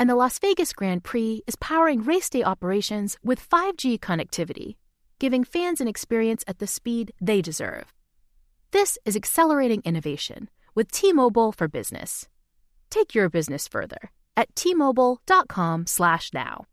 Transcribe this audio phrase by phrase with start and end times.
[0.00, 4.76] And the Las Vegas Grand Prix is powering race day operations with 5G connectivity,
[5.18, 7.92] giving fans an experience at the speed they deserve.
[8.70, 12.30] This is accelerating innovation with T-Mobile for Business.
[12.88, 16.64] Take your business further at t-mobile.com/now.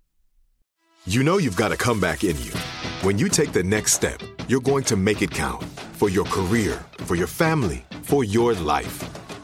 [1.06, 2.54] You know you've got a comeback in you.
[3.02, 5.66] When you take the next step, you're going to make it count
[6.00, 9.04] for your career, for your family, for your life.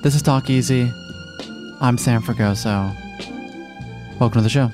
[0.00, 0.92] This is Talk Easy.
[1.80, 2.94] I'm Sam Fragoso.
[4.20, 4.70] Welcome to the show.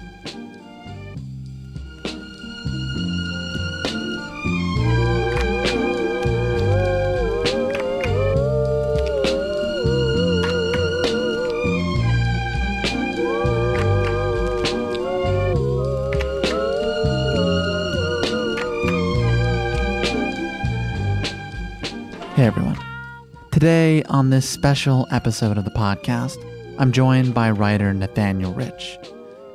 [24.14, 26.36] On this special episode of the podcast,
[26.78, 28.96] I'm joined by writer Nathaniel Rich.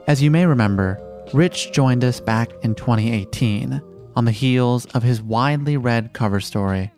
[0.06, 1.00] As you may remember,
[1.34, 3.82] Rich joined us back in 2018
[4.18, 6.92] on the heels of his widely read cover story,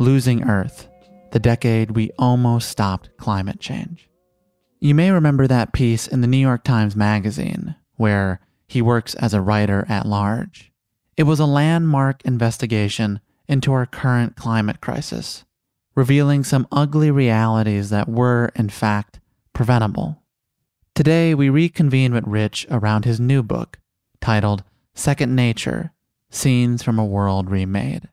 [0.00, 0.88] Losing Earth
[1.30, 4.10] The Decade We Almost Stopped Climate Change.
[4.80, 9.32] You may remember that piece in the New York Times Magazine, where he works as
[9.32, 10.72] a writer at large.
[11.16, 15.44] It was a landmark investigation into our current climate crisis,
[15.94, 19.20] revealing some ugly realities that were, in fact,
[19.52, 20.22] preventable.
[20.94, 23.78] Today, we reconvene with Rich around his new book,
[24.20, 25.92] titled Second Nature
[26.30, 28.08] Scenes from a World Remade.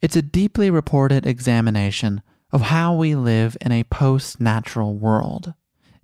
[0.00, 2.22] It's a deeply reported examination
[2.52, 5.54] of how we live in a post natural world,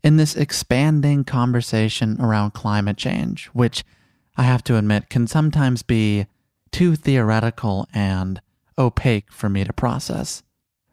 [0.03, 3.85] in this expanding conversation around climate change, which
[4.37, 6.27] I have to admit can sometimes be
[6.71, 8.41] too theoretical and
[8.79, 10.43] opaque for me to process.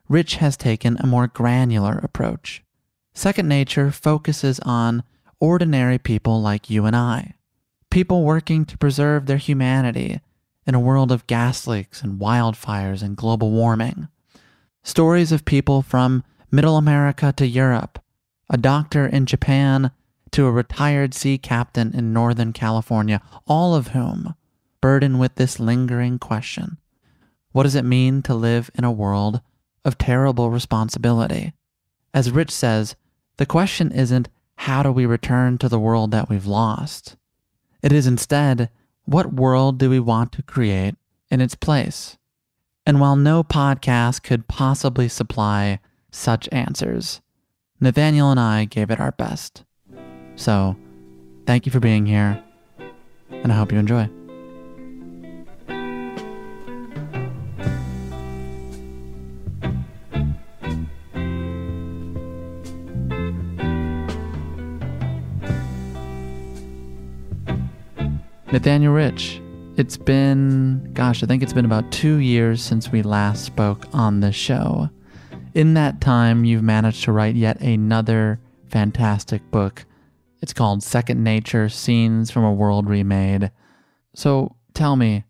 [0.07, 2.63] Rich has taken a more granular approach.
[3.13, 5.03] Second Nature focuses on
[5.39, 7.35] ordinary people like you and I,
[7.89, 10.21] people working to preserve their humanity
[10.67, 14.07] in a world of gas leaks and wildfires and global warming.
[14.83, 17.99] Stories of people from Middle America to Europe,
[18.49, 19.91] a doctor in Japan
[20.31, 24.35] to a retired sea captain in Northern California, all of whom
[24.81, 26.77] burdened with this lingering question
[27.53, 29.41] What does it mean to live in a world
[29.85, 31.53] of terrible responsibility?
[32.13, 32.95] As Rich says,
[33.37, 37.15] the question isn't how do we return to the world that we've lost?
[37.81, 38.69] It is instead,
[39.05, 40.95] what world do we want to create
[41.29, 42.17] in its place?
[42.85, 45.79] And while no podcast could possibly supply
[46.11, 47.21] such answers,
[47.79, 49.63] Nathaniel and I gave it our best.
[50.35, 50.75] So,
[51.45, 52.41] thank you for being here,
[53.29, 54.09] and I hope you enjoy.
[68.51, 69.41] Nathaniel Rich,
[69.75, 74.19] it's been, gosh, I think it's been about two years since we last spoke on
[74.19, 74.89] the show.
[75.55, 78.39] In that time, you've managed to write yet another
[78.69, 79.85] fantastic book.
[80.41, 83.51] It's called Second Nature Scenes from a World Remade.
[84.13, 85.23] So tell me,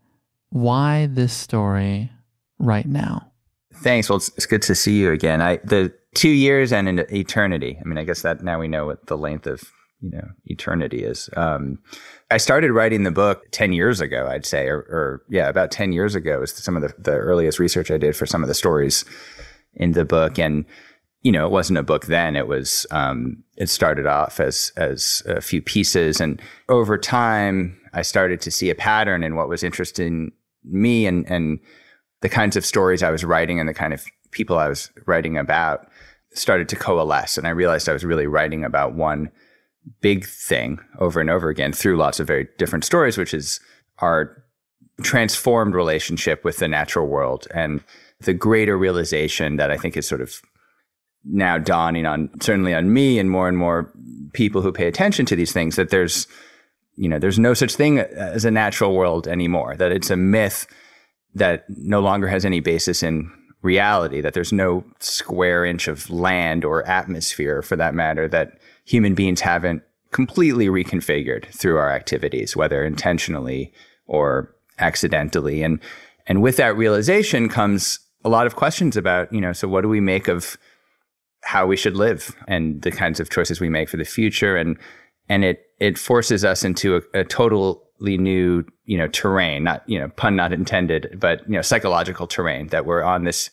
[0.50, 2.12] why this story
[2.60, 3.32] right now?
[3.76, 4.10] Thanks.
[4.10, 5.42] Well, it's, it's good to see you again.
[5.42, 7.78] I the two years and an eternity.
[7.80, 9.64] I mean, I guess that now we know what the length of
[10.06, 11.30] you know eternity is.
[11.36, 11.80] Um,
[12.30, 15.92] I started writing the book ten years ago, I'd say, or, or yeah, about ten
[15.92, 18.54] years ago was some of the, the earliest research I did for some of the
[18.54, 19.04] stories
[19.74, 20.66] in the book, and
[21.22, 22.36] you know, it wasn't a book then.
[22.36, 28.04] It was um, it started off as as a few pieces, and over time, I
[28.04, 30.32] started to see a pattern in what was interesting
[30.64, 31.60] me and and
[32.22, 35.38] the kinds of stories I was writing and the kind of people I was writing
[35.38, 35.88] about
[36.34, 37.38] started to coalesce.
[37.38, 39.32] And I realized I was really writing about one
[40.02, 43.60] big thing over and over again through lots of very different stories, which is
[44.00, 44.44] our
[45.02, 47.84] transformed relationship with the natural world and
[48.22, 50.42] the greater realization that I think is sort of
[51.26, 53.92] now dawning on certainly on me and more and more
[54.34, 56.28] people who pay attention to these things that there's
[56.96, 60.68] you know there's no such thing as a natural world anymore that it's a myth
[61.34, 63.30] that no longer has any basis in
[63.62, 69.16] reality, that there's no square inch of land or atmosphere for that matter that human
[69.16, 73.74] beings haven't completely reconfigured through our activities, whether intentionally
[74.08, 75.62] or accidentally.
[75.64, 75.80] And,
[76.28, 79.90] and with that realization comes a lot of questions about, you know, so what do
[79.90, 80.58] we make of
[81.44, 84.56] how we should live and the kinds of choices we make for the future?
[84.56, 84.78] And,
[85.28, 90.00] and it, it forces us into a, a total new, you know, terrain, not, you
[90.00, 93.50] know, pun not intended, but, you know, psychological terrain that we're on this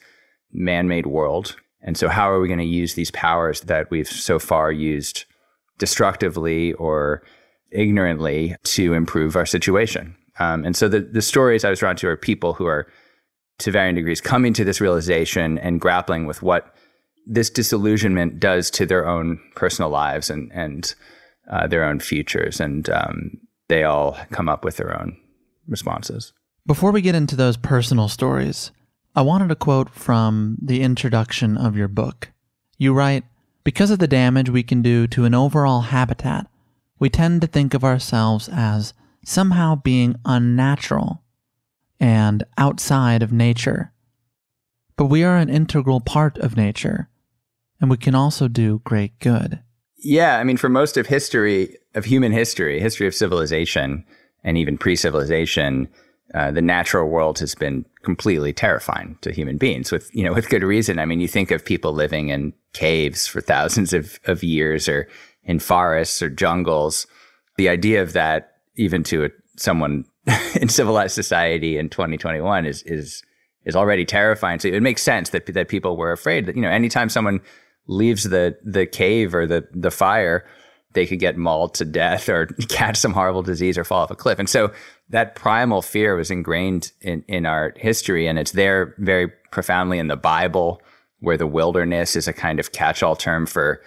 [0.53, 1.57] man-made world.
[1.83, 5.25] And so how are we going to use these powers that we've so far used
[5.79, 7.23] destructively or
[7.71, 10.17] ignorantly to improve our situation?
[10.39, 12.87] Um, and so the, the stories I was drawn to are people who are
[13.59, 16.75] to varying degrees coming to this realization and grappling with what
[17.27, 20.95] this disillusionment does to their own personal lives and, and
[21.51, 22.61] uh, their own futures.
[22.61, 23.39] And um,
[23.69, 25.17] they all come up with their own
[25.69, 26.33] responses.
[26.67, 28.71] Before we get into those personal stories,
[29.15, 32.33] I wanted to quote from the introduction of your book.
[32.79, 33.25] You write,
[33.63, 36.47] Because of the damage we can do to an overall habitat,
[36.99, 38.95] we tend to think of ourselves as
[39.25, 41.23] somehow being unnatural
[42.01, 43.93] and outside of nature.
[44.97, 47.11] But we are an integral part of nature,
[47.81, 49.61] and we can also do great good.
[49.99, 54.05] Yeah, I mean, for most of history, of human history, history of civilization,
[54.43, 55.89] and even pre-civilization,
[56.35, 60.49] uh, the natural world has been completely terrifying to human beings with, you know, with
[60.49, 60.99] good reason.
[60.99, 65.09] I mean, you think of people living in caves for thousands of, of years or
[65.45, 67.07] in forests or jungles.
[67.57, 70.05] The idea of that, even to a, someone
[70.61, 73.23] in civilized society in 2021 is, is,
[73.65, 74.59] is already terrifying.
[74.59, 77.41] So it makes sense that, that people were afraid that, you know, anytime someone
[77.87, 80.47] leaves the the cave or the the fire,
[80.95, 84.17] they could get mauled to death or catch some horrible disease or fall off a
[84.17, 84.39] cliff.
[84.39, 84.73] And so
[85.11, 90.09] that primal fear was ingrained in, in our history and it's there very profoundly in
[90.09, 90.83] the Bible,
[91.21, 93.83] where the wilderness is a kind of catch-all term for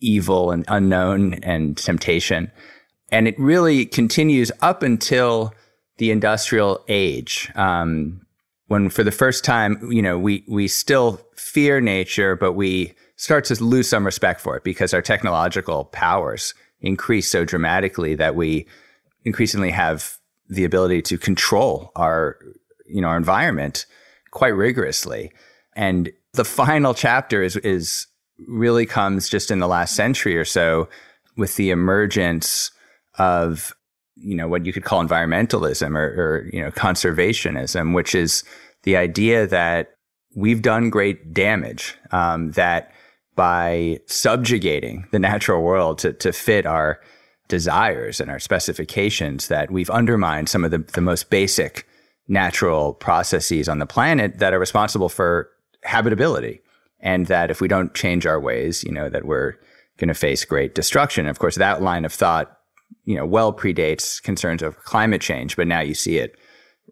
[0.00, 2.50] evil and unknown and temptation.
[3.10, 5.54] And it really continues up until
[5.98, 7.50] the industrial age.
[7.54, 8.26] Um,
[8.66, 13.44] when for the first time, you know, we, we still fear nature, but we start
[13.46, 18.66] to lose some respect for it because our technological powers increase so dramatically that we
[19.24, 20.18] increasingly have
[20.48, 22.38] the ability to control our,
[22.86, 23.86] you know, our environment
[24.30, 25.32] quite rigorously.
[25.74, 28.06] And the final chapter is, is
[28.48, 30.88] really comes just in the last century or so
[31.36, 32.70] with the emergence
[33.18, 33.74] of,
[34.16, 38.44] you know, what you could call environmentalism or, or you know, conservationism, which is
[38.82, 39.94] the idea that
[40.36, 42.92] we've done great damage, um, that
[43.34, 47.00] by subjugating the natural world to, to fit our
[47.48, 51.86] desires and our specifications that we've undermined some of the, the most basic
[52.28, 55.50] natural processes on the planet that are responsible for
[55.82, 56.60] habitability.
[57.00, 59.54] And that if we don't change our ways, you know, that we're
[59.98, 61.26] going to face great destruction.
[61.26, 62.58] Of course, that line of thought,
[63.04, 66.36] you know, well predates concerns of climate change, but now you see it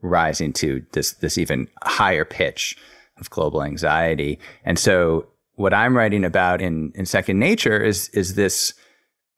[0.02, 2.76] rising to this, this even higher pitch
[3.18, 4.38] of global anxiety.
[4.64, 5.26] And so
[5.62, 8.74] what I'm writing about in, in Second Nature is, is this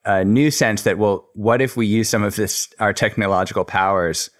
[0.04, 4.31] uh, new sense that, well, what if we use some of this, our technological powers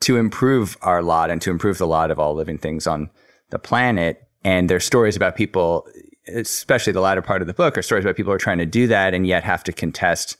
[0.00, 3.10] to improve our lot and to improve the lot of all living things on
[3.50, 4.26] the planet?
[4.42, 5.86] And there's stories about people,
[6.28, 8.66] especially the latter part of the book, are stories about people who are trying to
[8.66, 10.36] do that and yet have to contest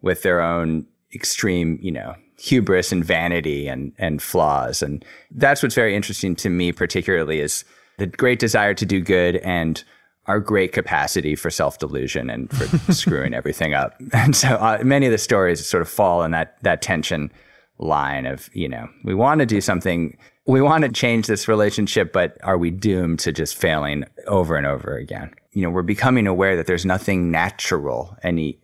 [0.00, 4.82] with their own extreme, you know, hubris and vanity and, and flaws.
[4.82, 7.64] And that's what's very interesting to me, particularly, is
[7.98, 9.82] the great desire to do good and
[10.26, 13.94] our great capacity for self delusion and for screwing everything up.
[14.12, 17.30] And so uh, many of the stories sort of fall in that that tension
[17.78, 20.16] line of you know we want to do something,
[20.46, 24.66] we want to change this relationship, but are we doomed to just failing over and
[24.66, 25.32] over again?
[25.56, 28.58] you know, we're becoming aware that there's nothing natural any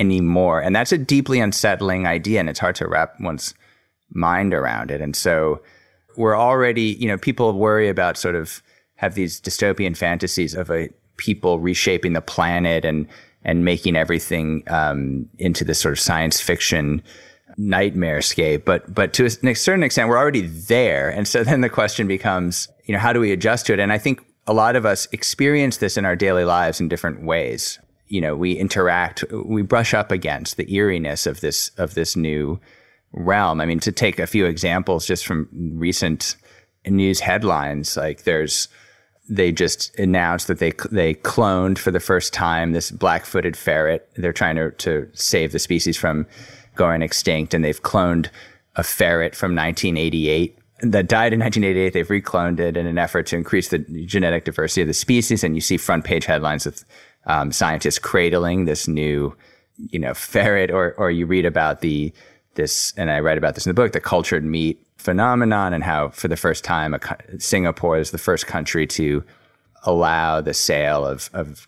[0.00, 3.54] anymore, and that's a deeply unsettling idea, and it's hard to wrap one's
[4.10, 5.00] mind around it.
[5.00, 5.62] And so,
[6.16, 8.60] we're already, you know, people worry about sort of
[8.96, 10.88] have these dystopian fantasies of a
[11.22, 13.06] people reshaping the planet and
[13.44, 17.02] and making everything um, into this sort of science fiction
[17.56, 18.64] nightmare scape.
[18.64, 22.68] But but to a certain extent, we're already there, and so then the question becomes,
[22.84, 23.78] you know, how do we adjust to it?
[23.78, 27.22] And I think a lot of us experience this in our daily lives in different
[27.22, 27.78] ways.
[28.08, 32.60] You know, we interact, we brush up against the eeriness of this of this new
[33.12, 33.60] realm.
[33.60, 36.36] I mean, to take a few examples just from recent
[36.86, 38.68] news headlines, like there's
[39.32, 44.08] they just announced that they they cloned for the first time this black-footed ferret.
[44.16, 46.26] They're trying to to save the species from
[46.74, 48.28] going extinct, and they've cloned
[48.76, 51.92] a ferret from 1988 that died in 1988.
[51.92, 55.44] They've recloned it in an effort to increase the genetic diversity of the species.
[55.44, 56.84] And you see front page headlines with
[57.26, 59.34] um, scientists cradling this new,
[59.76, 62.12] you know, ferret, or or you read about the
[62.54, 66.10] this, and I write about this in the book, the cultured meat phenomenon, and how
[66.10, 66.94] for the first time,
[67.38, 69.22] Singapore is the first country to
[69.84, 71.66] allow the sale of of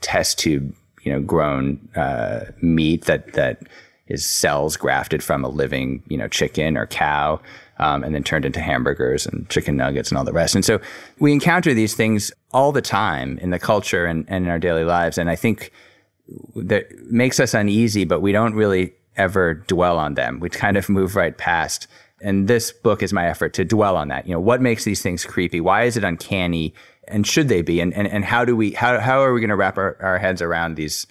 [0.00, 3.62] test tube, you know, grown uh, meat that that
[4.06, 7.40] is cells grafted from a living, you know, chicken or cow
[7.78, 10.54] um, and then turned into hamburgers and chicken nuggets and all the rest.
[10.54, 10.80] And so
[11.18, 14.84] we encounter these things all the time in the culture and, and in our daily
[14.84, 15.18] lives.
[15.18, 15.72] And I think
[16.54, 20.40] that makes us uneasy, but we don't really ever dwell on them.
[20.40, 21.86] We kind of move right past.
[22.22, 24.26] And this book is my effort to dwell on that.
[24.26, 25.60] You know, what makes these things creepy?
[25.60, 26.74] Why is it uncanny?
[27.08, 27.80] And should they be?
[27.80, 30.18] And, and, and how do we, how, how are we going to wrap our, our
[30.18, 31.06] heads around these,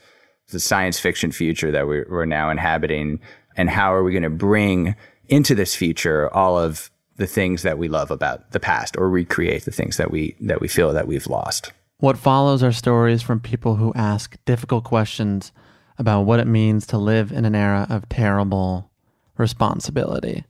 [0.49, 3.19] the science fiction future that we're, we're now inhabiting?
[3.55, 4.95] And how are we going to bring
[5.27, 9.65] into this future all of the things that we love about the past or recreate
[9.65, 11.71] the things that we that we feel that we've lost.
[11.99, 15.51] What follows are stories from people who ask difficult questions
[15.97, 18.91] about what it means to live in an era of terrible
[19.37, 20.43] responsibility.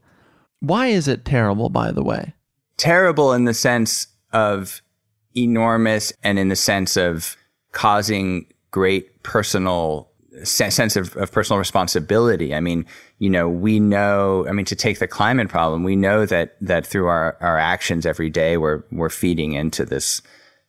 [0.60, 2.34] Why is it terrible, by the way?
[2.78, 4.82] Terrible in the sense of
[5.36, 7.36] enormous and in the sense of
[7.72, 10.10] causing great personal
[10.44, 12.54] sense of, of personal responsibility.
[12.54, 12.86] I mean,
[13.20, 16.86] you know, we know, I mean, to take the climate problem, we know that, that
[16.86, 20.22] through our, our actions every day, we're, we're feeding into this,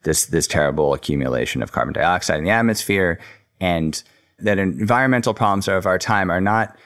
[0.04, 3.18] this, this terrible accumulation of carbon dioxide in the atmosphere
[3.60, 4.02] and
[4.38, 6.76] that environmental problems of our time are not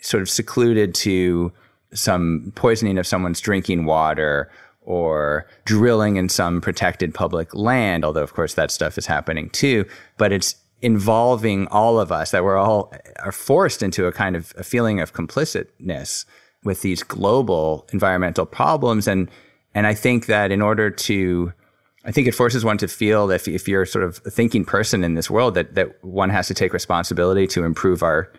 [0.00, 1.52] sort of secluded to
[1.92, 4.50] some poisoning of someone's drinking water
[4.82, 9.84] or drilling in some protected public land, although of course that stuff is happening too,
[10.16, 14.52] but it's involving all of us that we're all are forced into a kind of
[14.56, 16.24] a feeling of complicitness
[16.64, 19.30] with these global environmental problems and
[19.74, 21.52] and I think that in order to
[22.04, 24.64] I think it forces one to feel that if, if you're sort of a thinking
[24.64, 28.30] person in this world that that one has to take responsibility to improve our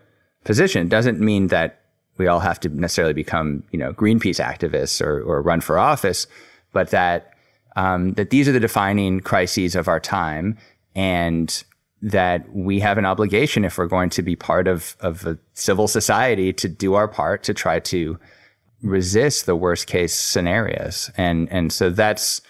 [0.47, 0.87] position.
[0.87, 1.81] It doesn't mean that
[2.17, 6.27] we all have to necessarily become, you know, Greenpeace activists or, or run for office,
[6.73, 7.33] but that
[7.75, 10.57] um, that these are the defining crises of our time,
[10.95, 11.63] and
[12.01, 15.87] that we have an obligation if we're going to be part of, of a civil
[15.87, 18.19] society to do our part to try to
[18.83, 21.09] resist the worst case scenarios.
[21.17, 22.41] And, and so that's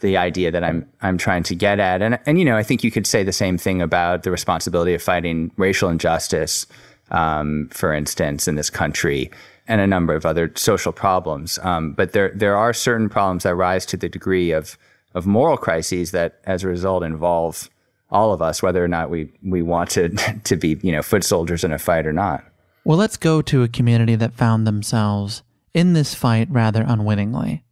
[0.00, 2.02] the idea that I'm, I'm trying to get at.
[2.02, 4.94] And, and, you know, I think you could say the same thing about the responsibility
[4.94, 6.66] of fighting racial injustice,
[7.10, 9.30] um, for instance, in this country
[9.66, 11.58] and a number of other social problems.
[11.62, 14.76] Um, but there, there are certain problems that rise to the degree of,
[15.14, 17.70] of moral crises that as a result involve
[18.10, 20.08] all of us, whether or not we, we want to,
[20.44, 22.44] to be, you know, foot soldiers in a fight or not.
[22.84, 25.42] Well, let's go to a community that found themselves
[25.72, 27.64] in this fight rather unwittingly.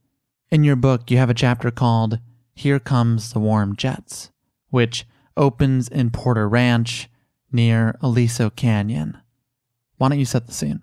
[0.50, 2.18] In your book, you have a chapter called
[2.54, 4.30] Here Comes the Warm Jets,
[4.70, 7.08] which opens in Porter Ranch
[7.52, 9.18] near Aliso Canyon.
[10.02, 10.82] Why don't you set the scene?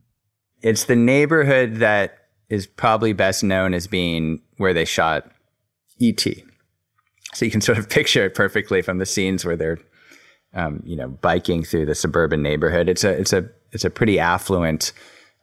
[0.61, 5.29] It's the neighborhood that is probably best known as being where they shot
[5.97, 6.41] E.T.
[7.33, 9.77] So you can sort of picture it perfectly from the scenes where they're,
[10.53, 12.87] um, you know, biking through the suburban neighborhood.
[12.87, 14.93] It's a it's a it's a pretty affluent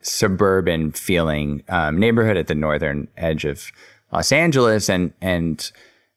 [0.00, 3.70] suburban feeling um, neighborhood at the northern edge of
[4.10, 5.70] Los Angeles, and and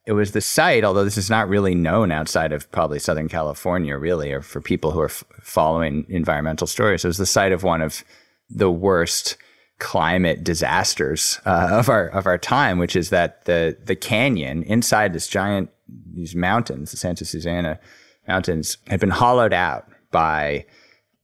[0.10, 0.84] it was the site.
[0.84, 4.90] Although this is not really known outside of probably Southern California, really, or for people
[4.90, 8.04] who are f- following environmental stories, it was the site of one of
[8.50, 9.38] the worst
[9.78, 15.14] climate disasters uh, of our of our time, which is that the the canyon inside
[15.14, 17.80] this giant these mountains, the Santa Susana
[18.28, 20.66] mountains, had been hollowed out by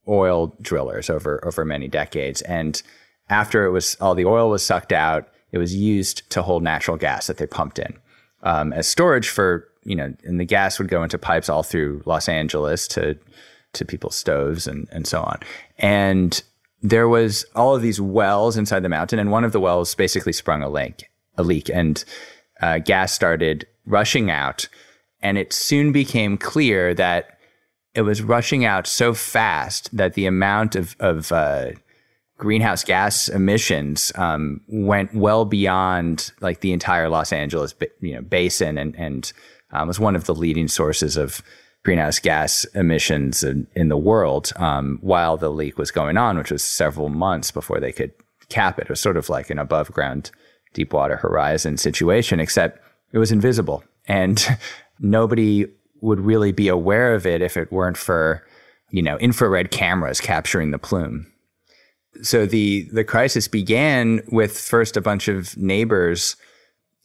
[0.06, 2.84] oil drillers over over many decades, and
[3.28, 6.96] after it was all the oil was sucked out, it was used to hold natural
[6.96, 7.98] gas that they pumped in
[8.46, 12.02] um, as storage for you know, and the gas would go into pipes all through
[12.06, 13.16] Los Angeles to
[13.74, 15.38] to people's stoves and and so on.
[15.78, 16.42] And
[16.82, 20.32] there was all of these wells inside the mountain, and one of the wells basically
[20.32, 22.04] sprung a leak, a leak, and
[22.60, 24.68] uh, gas started rushing out.
[25.22, 27.38] And it soon became clear that
[27.94, 31.70] it was rushing out so fast that the amount of, of uh,
[32.38, 38.78] greenhouse gas emissions um, went well beyond like the entire Los Angeles you know basin
[38.78, 39.32] and and
[39.72, 41.42] um, was one of the leading sources of
[41.84, 46.50] greenhouse gas emissions in, in the world um, while the leak was going on, which
[46.50, 48.12] was several months before they could
[48.48, 48.82] cap it.
[48.82, 50.30] It was sort of like an above ground
[50.74, 52.80] Deepwater Horizon situation, except
[53.12, 54.58] it was invisible and
[55.00, 55.66] nobody
[56.00, 58.46] would really be aware of it if it weren't for
[58.90, 61.32] you know infrared cameras capturing the plume
[62.22, 66.36] so the the crisis began with first a bunch of neighbors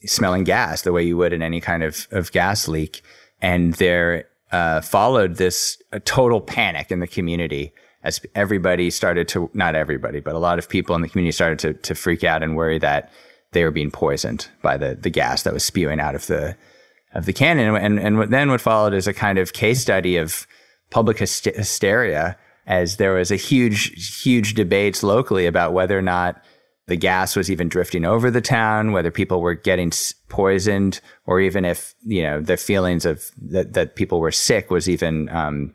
[0.05, 3.01] smelling gas the way you would in any kind of, of gas leak,
[3.41, 9.75] and there uh, followed this total panic in the community as everybody started to not
[9.75, 12.55] everybody, but a lot of people in the community started to to freak out and
[12.55, 13.11] worry that
[13.51, 16.55] they were being poisoned by the the gas that was spewing out of the
[17.13, 17.75] of the cannon.
[17.75, 20.47] And and then what followed is a kind of case study of
[20.89, 22.37] public hysteria
[22.67, 26.41] as there was a huge, huge debates locally about whether or not
[26.87, 29.91] the gas was even drifting over the town, whether people were getting
[30.27, 34.89] poisoned, or even if you know the feelings of that that people were sick was
[34.89, 35.73] even um,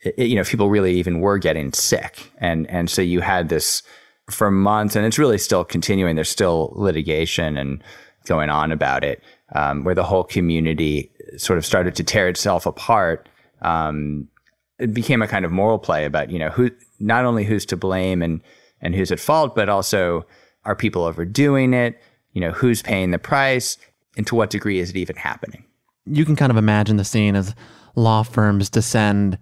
[0.00, 3.48] it, you know if people really even were getting sick, and and so you had
[3.48, 3.82] this
[4.30, 6.14] for months, and it's really still continuing.
[6.14, 7.82] There's still litigation and
[8.26, 9.22] going on about it,
[9.54, 13.28] um, where the whole community sort of started to tear itself apart.
[13.62, 14.28] Um,
[14.78, 17.76] it became a kind of moral play about you know who not only who's to
[17.76, 18.42] blame and
[18.80, 20.26] and who's at fault, but also
[20.64, 22.00] are people overdoing it?
[22.32, 23.78] You know, who's paying the price,
[24.16, 25.64] and to what degree is it even happening?
[26.06, 27.54] You can kind of imagine the scene as
[27.94, 29.38] law firms descend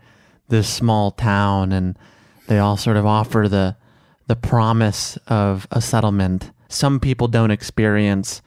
[0.48, 1.98] this small town, and
[2.46, 3.76] they all sort of offer the
[4.26, 6.52] the promise of a settlement.
[6.68, 8.42] Some people don't experience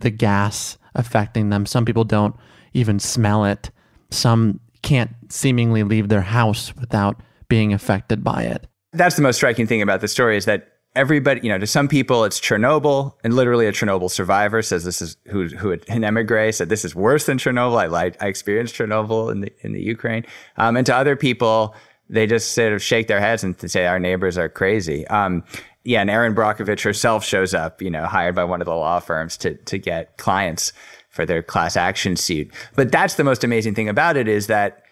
[0.00, 1.66] the gas affecting them.
[1.66, 2.34] Some people don't
[2.72, 3.70] even smell it.
[4.10, 8.66] Some can't seemingly leave their house without being affected by it.
[8.92, 11.86] That's the most striking thing about the story is that everybody, you know, to some
[11.86, 16.50] people it's Chernobyl, and literally a Chernobyl survivor says this is who who an emigre
[16.52, 17.96] said this is worse than Chernobyl.
[17.96, 20.24] I I experienced Chernobyl in the in the Ukraine,
[20.56, 21.74] um, and to other people
[22.08, 25.06] they just sort of shake their heads and say our neighbors are crazy.
[25.08, 25.42] Um,
[25.84, 28.98] yeah, and Erin Brockovich herself shows up, you know, hired by one of the law
[29.00, 30.72] firms to to get clients
[31.10, 32.52] for their class action suit.
[32.74, 34.82] But that's the most amazing thing about it is that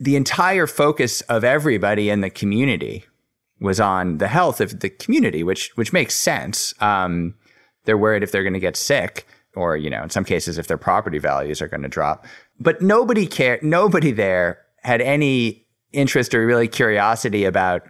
[0.00, 3.04] the entire focus of everybody in the community
[3.60, 6.74] was on the health of the community, which which makes sense.
[6.80, 7.34] Um,
[7.84, 10.66] they're worried if they're going to get sick, or you know, in some cases, if
[10.66, 12.26] their property values are going to drop.
[12.58, 13.62] But nobody cared.
[13.62, 17.82] Nobody there had any interest or really curiosity about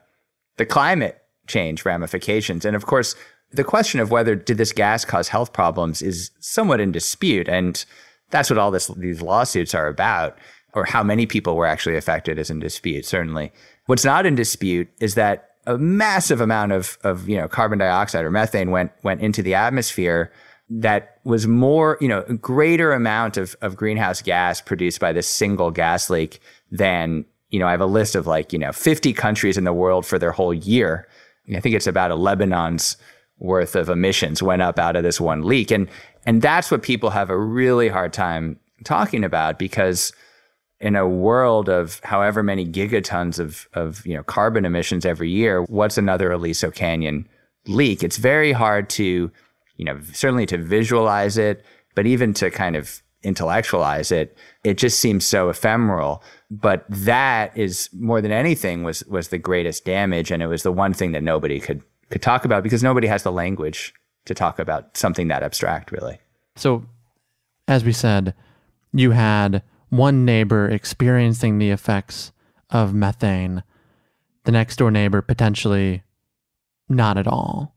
[0.57, 2.65] the climate change ramifications.
[2.65, 3.15] And of course,
[3.53, 7.85] the question of whether did this gas cause health problems is somewhat in dispute, and
[8.31, 10.39] that's what all this, these lawsuits are about.
[10.75, 13.05] Or how many people were actually affected is in dispute.
[13.05, 13.53] Certainly,
[13.87, 18.25] what's not in dispute is that a massive amount of of you know carbon dioxide
[18.25, 20.33] or methane went went into the atmosphere
[20.71, 25.27] that was more, you know, a greater amount of, of greenhouse gas produced by this
[25.27, 29.13] single gas leak than, you know, I have a list of like, you know, 50
[29.13, 31.09] countries in the world for their whole year.
[31.55, 32.97] I think it's about a Lebanon's
[33.39, 35.73] worth of emissions went up out of this one leak.
[35.73, 35.89] And,
[36.25, 40.13] and that's what people have a really hard time talking about because
[40.81, 45.63] in a world of however many gigatons of, of you know, carbon emissions every year,
[45.65, 47.29] what's another Aliso Canyon
[47.67, 48.03] leak?
[48.03, 49.31] It's very hard to,
[49.77, 51.65] you know, certainly to visualize it,
[51.95, 56.23] but even to kind of intellectualize it, it just seems so ephemeral.
[56.51, 60.73] But that is more than anything was was the greatest damage, and it was the
[60.73, 64.59] one thing that nobody could could talk about because nobody has the language to talk
[64.59, 66.19] about something that abstract, really.
[66.57, 66.85] So,
[67.69, 68.35] as we said,
[68.93, 72.33] you had one neighbor experiencing the effects
[72.71, 73.63] of methane,
[74.45, 76.03] the next door neighbor potentially
[76.89, 77.75] not at all.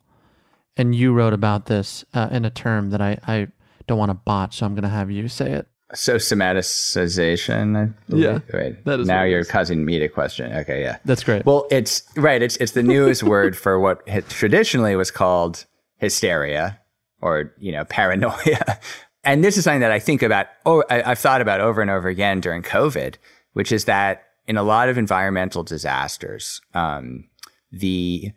[0.78, 3.48] And you wrote about this uh, in a term that I, I
[3.88, 5.68] don't want to botch, so I'm going to have you say it.
[5.94, 7.94] So somaticization.
[8.08, 8.84] Yeah, right.
[8.86, 10.52] That is now you're causing me to question.
[10.52, 11.46] Okay, yeah, that's great.
[11.46, 12.42] Well, it's right.
[12.42, 15.66] It's it's the newest word for what traditionally was called
[15.98, 16.80] hysteria
[17.22, 18.80] or you know paranoia.
[19.24, 20.48] And this is something that I think about.
[20.66, 23.16] Oh, I, I've thought about over and over again during COVID,
[23.54, 27.30] which is that in a lot of environmental disasters, um,
[27.72, 28.32] the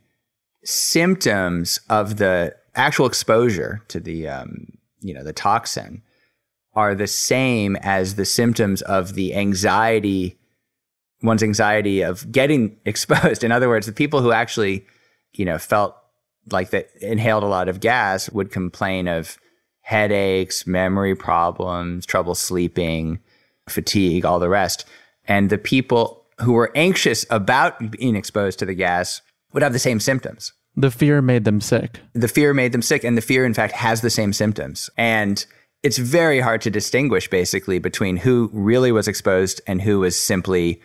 [0.64, 6.02] symptoms of the actual exposure to the um, you know the toxin
[6.74, 10.38] are the same as the symptoms of the anxiety,
[11.22, 13.42] one's anxiety of getting exposed.
[13.42, 14.86] In other words, the people who actually,
[15.32, 15.96] you know, felt
[16.52, 19.38] like that inhaled a lot of gas would complain of
[19.86, 23.20] headaches, memory problems, trouble sleeping,
[23.68, 24.84] fatigue, all the rest.
[25.28, 29.22] And the people who were anxious about being exposed to the gas
[29.52, 30.52] would have the same symptoms.
[30.74, 32.00] The fear made them sick.
[32.14, 34.90] The fear made them sick, and the fear, in fact, has the same symptoms.
[34.96, 35.46] And
[35.84, 40.82] it's very hard to distinguish basically between who really was exposed and who was simply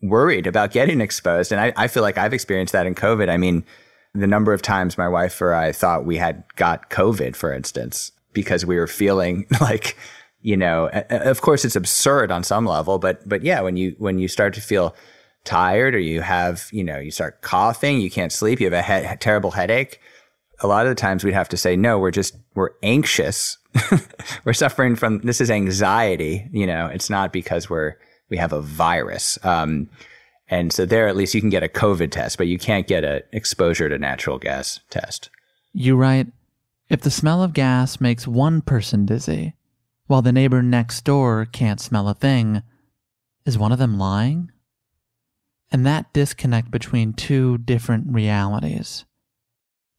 [0.00, 1.52] worried about getting exposed.
[1.52, 3.28] And I, I feel like I've experienced that in COVID.
[3.28, 3.66] I mean,
[4.14, 8.12] the number of times my wife or I thought we had got COVID, for instance,
[8.32, 9.96] because we were feeling like,
[10.42, 14.18] you know, of course it's absurd on some level, but, but yeah, when you, when
[14.18, 14.94] you start to feel
[15.44, 18.82] tired or you have, you know, you start coughing, you can't sleep, you have a
[19.08, 20.00] he- terrible headache.
[20.62, 23.56] A lot of the times we'd have to say, no, we're just, we're anxious.
[24.44, 26.48] we're suffering from, this is anxiety.
[26.52, 27.96] You know, it's not because we're,
[28.28, 29.38] we have a virus.
[29.42, 29.88] Um,
[30.50, 33.04] and so there, at least you can get a COVID test, but you can't get
[33.04, 35.30] an exposure to natural gas test.
[35.72, 36.26] You write,
[36.90, 39.54] if the smell of gas makes one person dizzy,
[40.08, 42.62] while the neighbor next door can't smell a thing,
[43.46, 44.50] is one of them lying?
[45.70, 49.04] And that disconnect between two different realities.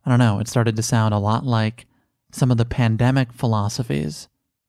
[0.05, 1.87] I don't know, it started to sound a lot like
[2.33, 4.27] some of the pandemic philosophies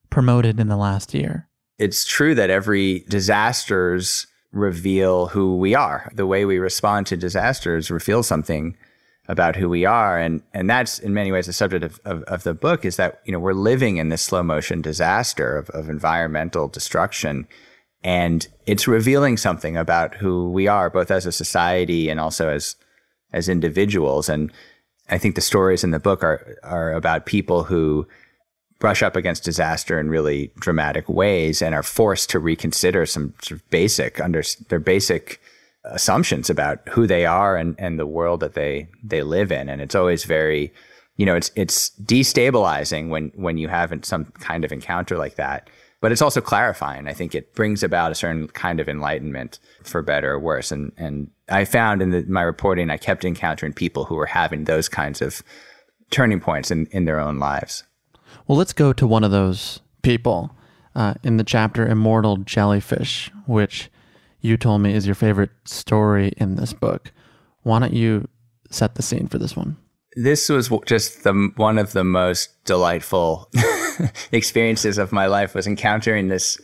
[0.09, 1.49] promoted in the last year.
[1.79, 6.13] It's true that every disasters reveal who we are.
[6.15, 8.77] The way we respond to disasters reveals something
[9.29, 10.19] about who we are.
[10.19, 13.21] And, and that's in many ways the subject of, of, of, the book is that,
[13.25, 17.47] you know, we're living in this slow motion disaster of, of environmental destruction.
[18.03, 22.75] And it's revealing something about who we are, both as a society and also as,
[23.33, 24.29] as individuals.
[24.29, 24.53] And
[25.09, 28.09] I think the stories in the book are, are about people who
[28.81, 33.61] brush up against disaster in really dramatic ways and are forced to reconsider some sort
[33.61, 35.41] of basic under their basic
[35.85, 39.69] assumptions about who they are and, and the world that they they live in.
[39.69, 40.73] And it's always very
[41.17, 45.69] you know it's it's destabilizing when when you have some kind of encounter like that.
[46.01, 47.07] But it's also clarifying.
[47.07, 50.73] I think it brings about a certain kind of enlightenment for better or worse.
[50.73, 54.65] And and i found in the, my reporting i kept encountering people who were having
[54.65, 55.43] those kinds of
[56.11, 57.85] turning points in in their own lives.
[58.47, 60.55] Well, let's go to one of those people
[60.95, 63.91] uh, in the chapter Immortal Jellyfish, which
[64.43, 67.11] you told me is your favorite story in this book.
[67.63, 68.29] Why don't you
[68.71, 69.77] set the scene for this one?
[70.15, 73.49] This was just the one of the most delightful
[74.33, 76.61] experiences of my life was encountering this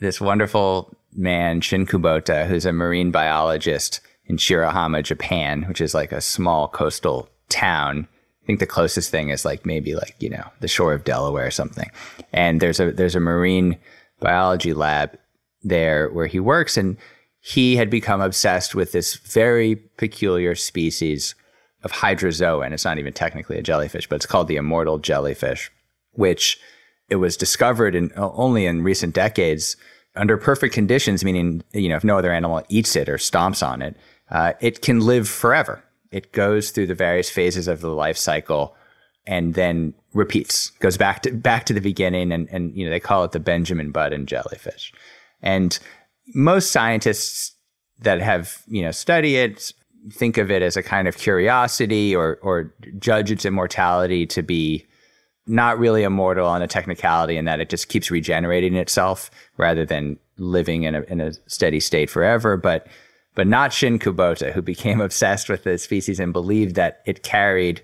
[0.00, 6.12] this wonderful man Shin Kubota, who's a marine biologist in Shirahama, Japan, which is like
[6.12, 8.06] a small coastal town
[8.48, 11.46] I think the closest thing is like maybe like you know the shore of Delaware
[11.46, 11.90] or something.
[12.32, 13.76] And there's a there's a marine
[14.20, 15.18] biology lab
[15.62, 16.96] there where he works, and
[17.40, 21.34] he had become obsessed with this very peculiar species
[21.82, 25.70] of hydrozoa, and it's not even technically a jellyfish, but it's called the immortal jellyfish,
[26.12, 26.58] which
[27.08, 29.76] it was discovered in only in recent decades
[30.16, 33.82] under perfect conditions, meaning you know if no other animal eats it or stomps on
[33.82, 33.96] it,
[34.30, 38.74] uh, it can live forever it goes through the various phases of the life cycle
[39.26, 43.00] and then repeats, goes back to back to the beginning, and and you know they
[43.00, 44.92] call it the Benjamin Button jellyfish.
[45.42, 45.78] And
[46.34, 47.54] most scientists
[48.00, 49.72] that have you know study it
[50.12, 54.86] think of it as a kind of curiosity or or judge its immortality to be
[55.46, 60.18] not really immortal on a technicality in that it just keeps regenerating itself rather than
[60.36, 62.86] living in a in a steady state forever, but
[63.34, 67.82] but not Shin Kubota, who became obsessed with the species and believed that it carried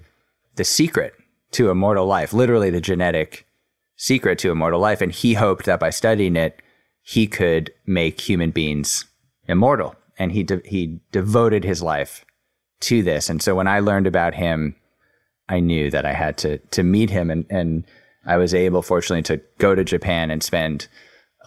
[0.56, 1.14] the secret
[1.52, 3.46] to immortal life, literally the genetic
[3.96, 5.00] secret to immortal life.
[5.00, 6.60] And he hoped that by studying it,
[7.06, 9.04] he could make human beings
[9.46, 9.94] immortal.
[10.18, 12.24] And he, de- he devoted his life
[12.80, 13.28] to this.
[13.28, 14.74] And so when I learned about him,
[15.48, 17.30] I knew that I had to, to meet him.
[17.30, 17.84] And, and
[18.24, 20.88] I was able, fortunately, to go to Japan and spend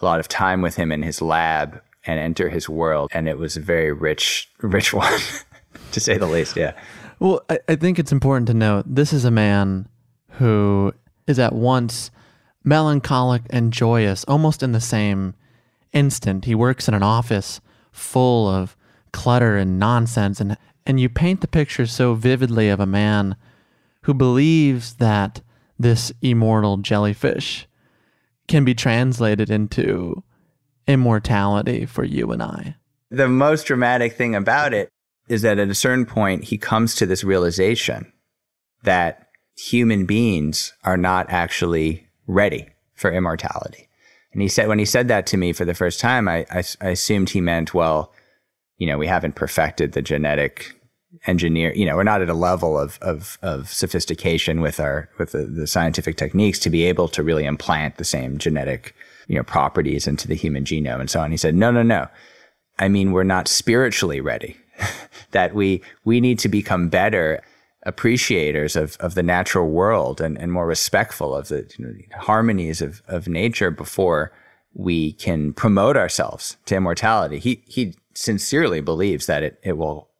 [0.00, 3.10] a lot of time with him in his lab and enter his world.
[3.12, 5.20] And it was a very rich, rich one,
[5.92, 6.56] to say the least.
[6.56, 6.72] Yeah.
[7.18, 9.88] Well, I, I think it's important to note this is a man
[10.32, 10.94] who
[11.26, 12.12] is at once
[12.62, 15.34] melancholic and joyous, almost in the same
[15.92, 16.44] instant.
[16.44, 17.60] He works in an office
[17.92, 18.76] full of
[19.12, 23.36] clutter and nonsense, and, and you paint the picture so vividly of a man
[24.02, 25.42] who believes that
[25.78, 27.66] this immortal jellyfish
[28.46, 30.22] can be translated into
[30.86, 32.76] immortality for you and I.
[33.10, 34.88] The most dramatic thing about it
[35.28, 38.12] is that at a certain point, he comes to this realization
[38.82, 43.87] that human beings are not actually ready for immortality.
[44.38, 46.62] And he said, when he said that to me for the first time, I, I,
[46.80, 48.12] I assumed he meant, well,
[48.76, 50.76] you know, we haven't perfected the genetic
[51.26, 55.32] engineer, you know, we're not at a level of, of, of sophistication with our, with
[55.32, 58.94] the, the scientific techniques to be able to really implant the same genetic,
[59.26, 61.32] you know, properties into the human genome and so on.
[61.32, 62.06] He said, no, no, no.
[62.78, 64.56] I mean, we're not spiritually ready.
[65.32, 67.42] that we we need to become better
[67.88, 72.82] appreciators of, of the natural world and, and more respectful of the you know, harmonies
[72.82, 74.30] of, of nature before
[74.74, 77.38] we can promote ourselves to immortality.
[77.38, 80.10] He he sincerely believes that it, it will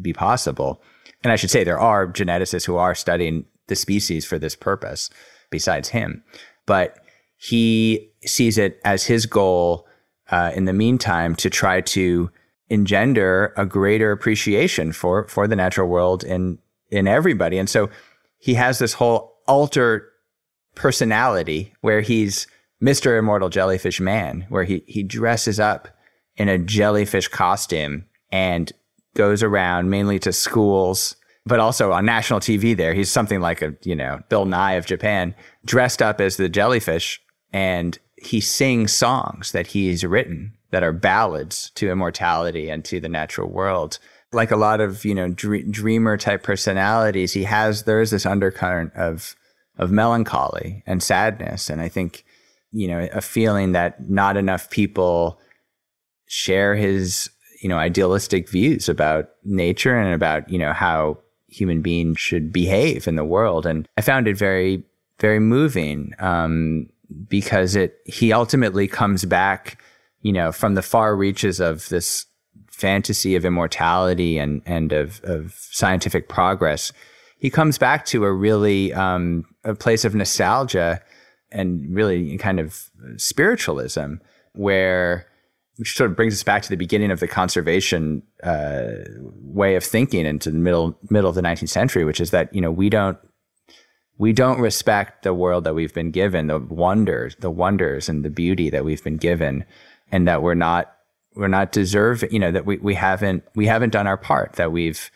[0.00, 0.80] be possible.
[1.24, 5.10] And I should say there are geneticists who are studying the species for this purpose
[5.50, 6.22] besides him.
[6.66, 6.98] But
[7.36, 9.86] he sees it as his goal
[10.30, 12.30] uh, in the meantime to try to
[12.68, 16.58] engender a greater appreciation for for the natural world in
[16.92, 17.58] in everybody.
[17.58, 17.90] And so
[18.38, 20.08] he has this whole alter
[20.74, 22.46] personality where he's
[22.82, 23.18] Mr.
[23.18, 25.88] Immortal Jellyfish Man, where he he dresses up
[26.36, 28.72] in a jellyfish costume and
[29.14, 32.94] goes around mainly to schools, but also on national TV there.
[32.94, 37.20] He's something like a, you know, Bill Nye of Japan, dressed up as the jellyfish
[37.52, 43.08] and he sings songs that he's written that are ballads to immortality and to the
[43.08, 43.98] natural world.
[44.32, 48.26] Like a lot of, you know, dr- dreamer type personalities, he has, there is this
[48.26, 49.36] undercurrent of,
[49.78, 51.68] of melancholy and sadness.
[51.68, 52.24] And I think,
[52.72, 55.40] you know, a feeling that not enough people
[56.26, 57.30] share his,
[57.62, 61.18] you know, idealistic views about nature and about, you know, how
[61.48, 63.66] human beings should behave in the world.
[63.66, 64.82] And I found it very,
[65.18, 66.14] very moving.
[66.18, 66.88] Um,
[67.28, 69.82] because it he ultimately comes back,
[70.20, 72.26] you know, from the far reaches of this
[72.82, 76.92] fantasy of immortality and and of of scientific progress.
[77.38, 81.00] He comes back to a really um, a place of nostalgia
[81.50, 84.14] and really kind of spiritualism,
[84.54, 85.26] where
[85.76, 88.88] which sort of brings us back to the beginning of the conservation uh,
[89.40, 92.60] way of thinking into the middle middle of the 19th century, which is that you
[92.60, 93.18] know we don't
[94.18, 98.30] we don't respect the world that we've been given, the wonders, the wonders and the
[98.30, 99.64] beauty that we've been given,
[100.10, 100.96] and that we're not
[101.34, 104.72] we're not deserving, you know, that we, we haven't we haven't done our part, that
[104.72, 105.10] we've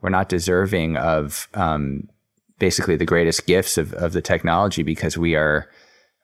[0.00, 2.08] we're not deserving of um,
[2.58, 5.68] basically the greatest gifts of, of the technology because we are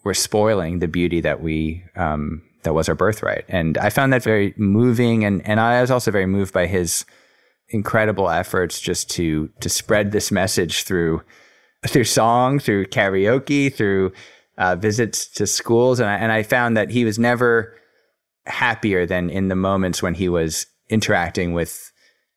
[0.04, 3.44] we're spoiling the beauty that we um, that was our birthright.
[3.48, 7.04] And I found that very moving and and I was also very moved by his
[7.68, 11.22] incredible efforts just to to spread this message through
[11.86, 14.12] through song, through karaoke, through
[14.58, 17.74] uh, visits to schools, and I, and I found that he was never
[18.46, 21.92] happier than in the moments when he was interacting with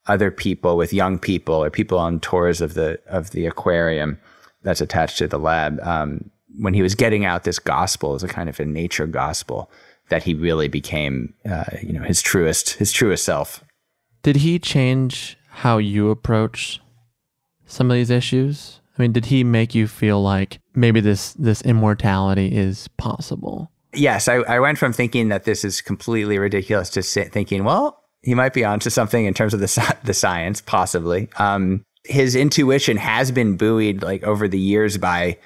[0.08, 4.20] other people, with young people, or people on tours of the of the aquarium
[4.64, 5.80] that's attached to the lab.
[5.82, 9.70] Um, when he was getting out this gospel as a kind of a nature gospel,
[10.10, 13.64] that he really became, uh, you know, his truest his truest self.
[14.24, 16.82] Did he change how you approach
[17.66, 18.82] some of these issues?
[18.98, 23.72] I mean, did he make you feel like maybe this this immortality is possible?
[23.94, 28.36] Yes, I, I went from thinking that this is completely ridiculous to thinking, well, he
[28.36, 31.30] might be onto something in terms of the the science, possibly.
[31.38, 35.38] Um, his intuition has been buoyed like over the years by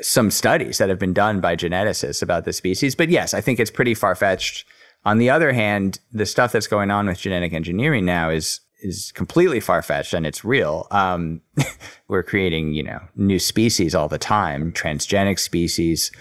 [0.00, 2.94] some studies that have been done by geneticists about the species.
[2.94, 4.64] But yes, I think it's pretty far fetched.
[5.04, 9.12] On the other hand, the stuff that's going on with genetic engineering now is is
[9.12, 10.86] completely far fetched and it's real.
[10.90, 11.40] Um,
[12.08, 16.12] we're creating, you know, new species all the time, transgenic species.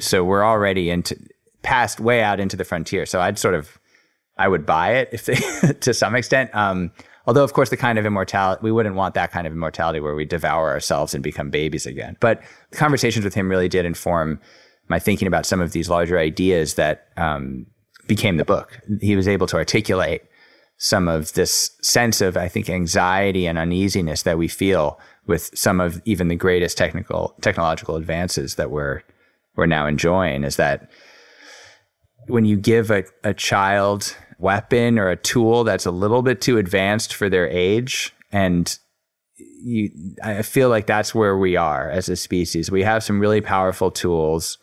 [0.00, 1.16] So we're already into
[1.62, 3.06] past way out into the frontier.
[3.06, 3.78] So I'd sort of,
[4.38, 5.34] I would buy it if they,
[5.80, 6.54] to some extent.
[6.54, 6.90] Um,
[7.26, 10.14] although of course the kind of immortality, we wouldn't want that kind of immortality where
[10.14, 12.16] we devour ourselves and become babies again.
[12.20, 14.40] But the conversations with him really did inform
[14.88, 17.66] my thinking about some of these larger ideas that, um,
[18.08, 18.80] became the book.
[19.00, 20.22] He was able to articulate
[20.78, 25.80] some of this sense of, I think, anxiety and uneasiness that we feel with some
[25.80, 29.02] of even the greatest technical technological advances that we're
[29.60, 30.90] we're now enjoying is that
[32.28, 36.56] when you give a, a child weapon or a tool that's a little bit too
[36.56, 38.78] advanced for their age and
[39.36, 39.90] you
[40.24, 42.70] I feel like that's where we are as a species.
[42.70, 44.56] We have some really powerful tools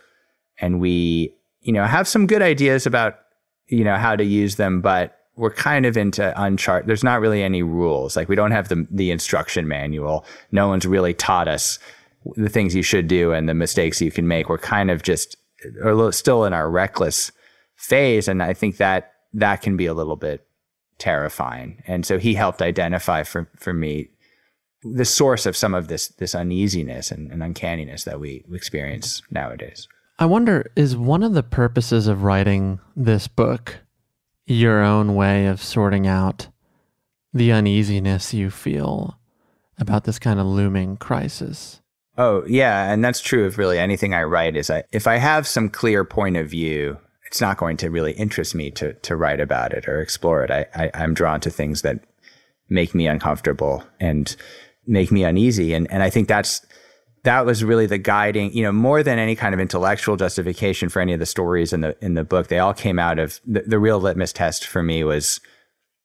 [0.59, 1.31] and we,
[1.61, 3.19] you know, have some good ideas about,
[3.67, 6.89] you know, how to use them, but we're kind of into uncharted.
[6.89, 8.15] There's not really any rules.
[8.15, 10.25] Like we don't have the the instruction manual.
[10.51, 11.77] No one's really taught us
[12.35, 14.49] the things you should do and the mistakes you can make.
[14.49, 15.37] We're kind of just
[15.83, 17.31] or still in our reckless
[17.75, 20.47] phase, and I think that that can be a little bit
[20.97, 21.81] terrifying.
[21.87, 24.09] And so he helped identify for for me
[24.83, 29.87] the source of some of this this uneasiness and, and uncanniness that we experience nowadays.
[30.19, 33.79] I wonder is one of the purposes of writing this book
[34.47, 36.47] your own way of sorting out
[37.33, 39.19] the uneasiness you feel
[39.77, 41.81] about this kind of looming crisis?
[42.17, 45.47] Oh, yeah, and that's true of really anything I write is I if I have
[45.47, 49.39] some clear point of view, it's not going to really interest me to to write
[49.39, 50.51] about it or explore it.
[50.51, 51.99] I, I I'm drawn to things that
[52.69, 54.35] make me uncomfortable and
[54.87, 55.73] make me uneasy.
[55.73, 56.65] And and I think that's
[57.23, 61.01] that was really the guiding, you know, more than any kind of intellectual justification for
[61.01, 62.47] any of the stories in the in the book.
[62.47, 65.39] They all came out of the, the real litmus test for me was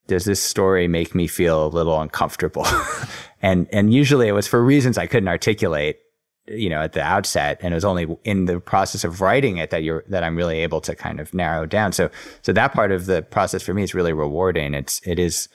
[0.08, 2.66] does this story make me feel a little uncomfortable?
[3.42, 5.98] and and usually it was for reasons I couldn't articulate,
[6.46, 7.58] you know, at the outset.
[7.62, 10.58] And it was only in the process of writing it that you're that I'm really
[10.60, 11.92] able to kind of narrow down.
[11.92, 12.10] So
[12.42, 14.74] so that part of the process for me is really rewarding.
[14.74, 15.48] It's it is,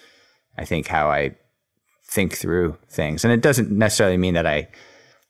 [0.58, 1.36] I think, how I
[2.06, 3.26] think through things.
[3.26, 4.70] And it doesn't necessarily mean that I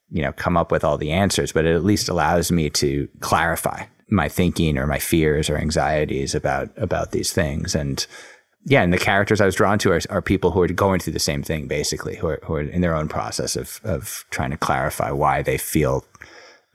[0.10, 3.08] you know, come up with all the answers, but it at least allows me to
[3.20, 7.76] clarify my thinking or my fears or anxieties about about these things.
[7.76, 8.06] And
[8.70, 11.14] yeah, and the characters I was drawn to are, are people who are going through
[11.14, 14.52] the same thing, basically, who are, who are in their own process of of trying
[14.52, 16.04] to clarify why they feel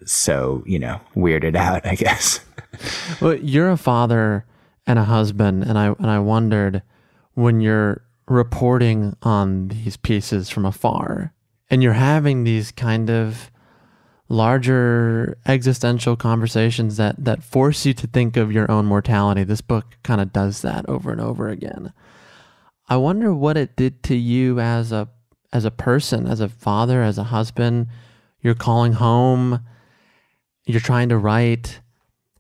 [0.07, 1.85] so, you know, weirded out.
[1.87, 2.41] I guess.
[3.21, 4.47] well, you're a father
[4.87, 6.83] and a husband, and I and I wondered
[7.35, 11.35] when you're reporting on these pieces from afar
[11.71, 13.51] and you're having these kind of
[14.33, 19.45] larger existential conversations that that force you to think of your own mortality.
[19.45, 21.93] This book kind of does that over and over again.
[22.89, 25.09] I wonder what it did to you as a
[25.53, 27.89] as a person, as a father, as a husband.
[28.41, 29.61] You're calling home,
[30.65, 31.81] you're trying to write.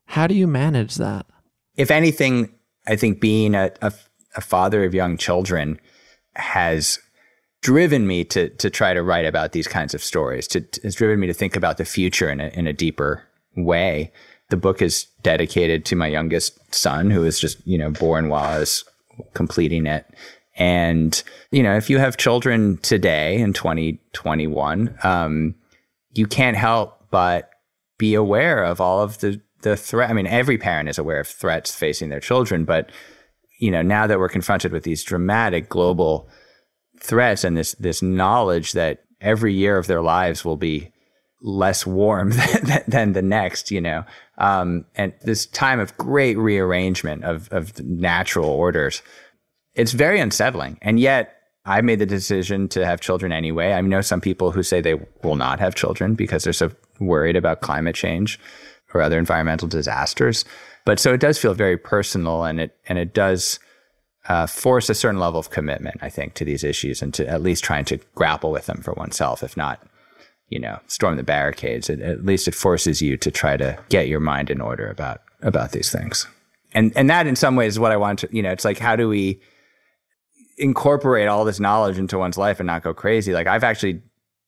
[0.06, 1.26] How do you manage that?
[1.76, 2.54] If anything,
[2.86, 3.92] I think being a, a,
[4.34, 5.78] a father of young children
[6.34, 6.98] has
[7.62, 10.46] driven me to to try to write about these kinds of stories.
[10.48, 13.22] To, to, it's driven me to think about the future in a, in a deeper
[13.56, 14.12] way.
[14.50, 18.44] The book is dedicated to my youngest son, who was just you know born while
[18.44, 18.84] I was
[19.32, 20.06] completing it.
[20.56, 25.54] And you know, if you have children today in 2021, um,
[26.12, 27.50] you can't help but
[27.96, 30.10] be aware of all of the the threat.
[30.10, 32.90] I mean, every parent is aware of threats facing their children, but
[33.60, 36.28] you know, now that we're confronted with these dramatic global
[37.02, 40.90] threats and this this knowledge that every year of their lives will be
[41.40, 42.30] less warm
[42.62, 44.04] than, than the next, you know,
[44.38, 49.02] um, and this time of great rearrangement of of natural orders.
[49.74, 53.72] It's very unsettling, and yet I made the decision to have children anyway.
[53.72, 57.36] I know some people who say they will not have children because they're so worried
[57.36, 58.38] about climate change
[58.92, 60.44] or other environmental disasters.
[60.84, 63.58] But so it does feel very personal, and it and it does
[64.28, 67.42] uh, force a certain level of commitment, I think, to these issues and to at
[67.42, 69.82] least trying to grapple with them for oneself, if not,
[70.48, 71.90] you know, storm the barricades.
[71.90, 75.22] It, at least it forces you to try to get your mind in order about
[75.42, 76.26] about these things.
[76.72, 78.78] And and that in some ways is what I want to, you know, it's like
[78.78, 79.40] how do we
[80.58, 83.32] incorporate all this knowledge into one's life and not go crazy?
[83.32, 84.02] Like I've actually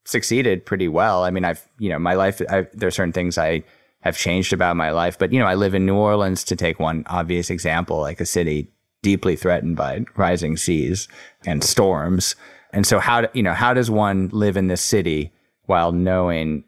[0.04, 1.24] succeeded pretty well.
[1.24, 3.64] I mean, I've, you know, my life, I've, there are certain things I
[4.00, 6.78] have changed about my life, but you know, I live in New Orleans to take
[6.78, 8.70] one obvious example, like a city
[9.04, 11.06] deeply threatened by rising seas
[11.46, 12.34] and storms.
[12.72, 15.30] And so how, you know, how does one live in this city
[15.66, 16.64] while knowing,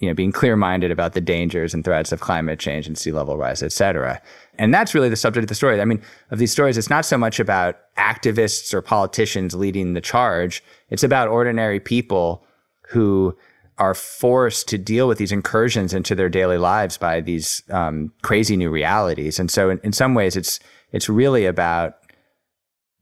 [0.00, 3.12] you know, being clear minded about the dangers and threats of climate change and sea
[3.12, 4.20] level rise, et cetera?
[4.58, 5.80] And that's really the subject of the story.
[5.80, 10.00] I mean, of these stories, it's not so much about activists or politicians leading the
[10.00, 10.62] charge.
[10.90, 12.44] It's about ordinary people
[12.88, 13.36] who
[13.78, 18.56] are forced to deal with these incursions into their daily lives by these um, crazy
[18.56, 19.38] new realities.
[19.38, 20.58] And so, in, in some ways, it's
[20.92, 21.94] it's really about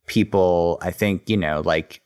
[0.06, 2.00] people, I think, you know, like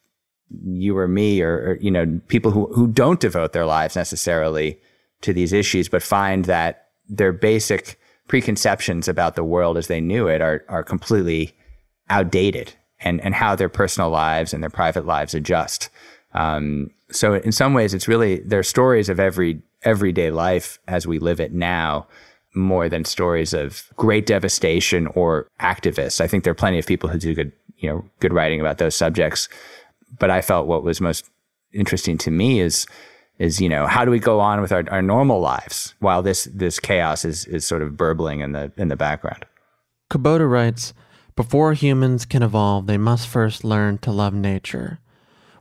[0.64, 4.78] you or me or, or, you know, people who, who don't devote their lives necessarily
[5.20, 10.28] to these issues, but find that their basic preconceptions about the world as they knew
[10.28, 11.54] it are, are completely
[12.08, 15.88] outdated and, and how their personal lives and their private lives adjust.
[16.34, 21.18] Um, so in some ways, it's really, they're stories of every, everyday life as we
[21.18, 22.06] live it now
[22.54, 26.20] more than stories of great devastation or activists.
[26.20, 28.78] I think there are plenty of people who do good, you know, good writing about
[28.78, 29.48] those subjects.
[30.18, 31.28] But I felt what was most
[31.72, 32.86] interesting to me is
[33.38, 36.48] is, you know, how do we go on with our, our normal lives while this
[36.52, 39.44] this chaos is is sort of burbling in the in the background.
[40.10, 40.92] Kubota writes,
[41.36, 44.98] before humans can evolve, they must first learn to love nature.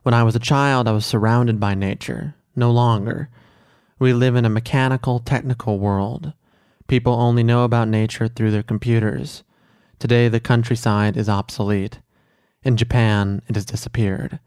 [0.02, 2.34] When I was a child, I was surrounded by nature.
[2.56, 3.30] No longer.
[3.98, 6.32] We live in a mechanical, technical world.
[6.90, 9.44] People only know about nature through their computers.
[10.00, 12.00] Today, the countryside is obsolete.
[12.64, 14.40] In Japan, it has disappeared.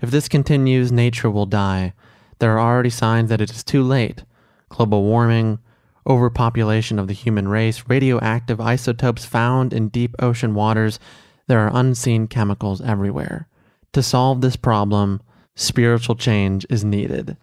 [0.00, 1.92] If this continues, nature will die.
[2.38, 4.22] There are already signs that it is too late.
[4.68, 5.58] Global warming,
[6.06, 11.00] overpopulation of the human race, radioactive isotopes found in deep ocean waters.
[11.48, 13.48] There are unseen chemicals everywhere.
[13.94, 15.20] To solve this problem,
[15.56, 17.36] spiritual change is needed.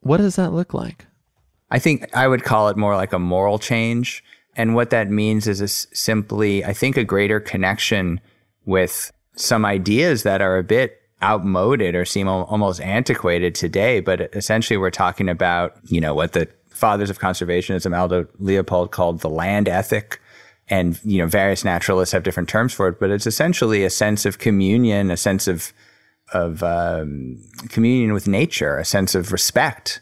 [0.00, 1.06] What does that look like?
[1.70, 4.24] I think I would call it more like a moral change.
[4.56, 8.20] And what that means is simply, I think, a greater connection
[8.64, 14.00] with some ideas that are a bit outmoded or seem almost antiquated today.
[14.00, 19.20] But essentially, we're talking about, you know, what the fathers of conservationism, Aldo Leopold, called
[19.20, 20.20] the land ethic.
[20.70, 24.26] And, you know, various naturalists have different terms for it, but it's essentially a sense
[24.26, 25.72] of communion, a sense of,
[26.32, 30.00] of um, communion with nature, a sense of respect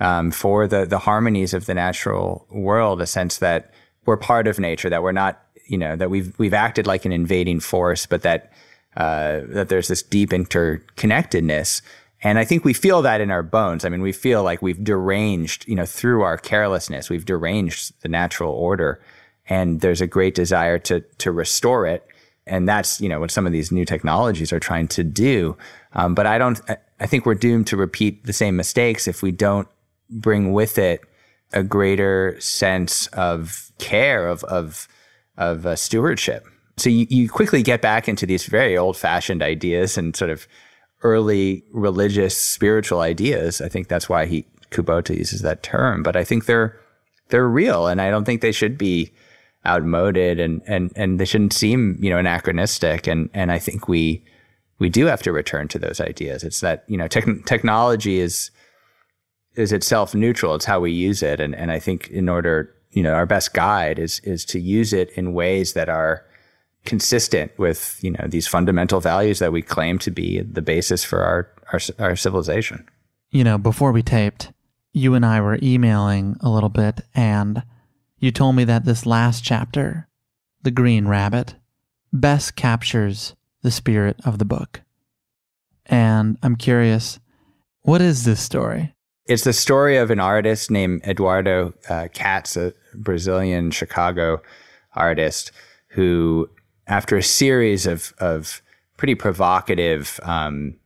[0.00, 3.72] um, for the, the harmonies of the natural world, a sense that
[4.04, 7.12] we're part of nature, that we're not, you know, that we've, we've acted like an
[7.12, 8.52] invading force, but that,
[8.96, 11.82] uh, that there's this deep interconnectedness.
[12.22, 13.84] And I think we feel that in our bones.
[13.84, 18.08] I mean, we feel like we've deranged, you know, through our carelessness, we've deranged the
[18.08, 19.00] natural order.
[19.48, 22.06] And there's a great desire to, to restore it.
[22.46, 25.56] And that's, you know, what some of these new technologies are trying to do.
[25.92, 26.60] Um, but I don't,
[27.00, 29.68] I think we're doomed to repeat the same mistakes if we don't
[30.10, 31.00] bring with it
[31.52, 34.88] a greater sense of care, of, of,
[35.36, 36.46] of uh, stewardship.
[36.76, 40.46] So you, you quickly get back into these very old fashioned ideas and sort of
[41.02, 43.60] early religious spiritual ideas.
[43.60, 46.78] I think that's why he Kubota uses that term, but I think they're
[47.28, 49.12] they're real, and I don't think they should be
[49.66, 53.06] outmoded and and and they shouldn't seem you know anachronistic.
[53.06, 54.24] And and I think we
[54.78, 56.44] we do have to return to those ideas.
[56.44, 58.50] It's that you know te- technology is
[59.56, 60.54] is itself neutral.
[60.54, 63.54] It's how we use it, and and I think in order you know our best
[63.54, 66.24] guide is is to use it in ways that are
[66.84, 71.22] consistent with you know these fundamental values that we claim to be the basis for
[71.22, 72.86] our our, our civilization.
[73.30, 74.52] You know, before we taped,
[74.92, 77.62] you and I were emailing a little bit, and
[78.18, 80.08] you told me that this last chapter,
[80.62, 81.56] the Green Rabbit,
[82.12, 84.82] best captures the spirit of the book.
[85.84, 87.20] And I'm curious,
[87.82, 88.94] what is this story?
[89.26, 94.40] It's the story of an artist named Eduardo uh, Kac, a Brazilian Chicago
[94.94, 95.50] artist
[95.88, 96.48] who
[96.86, 98.62] after a series of, of
[98.96, 100.76] pretty provocative um,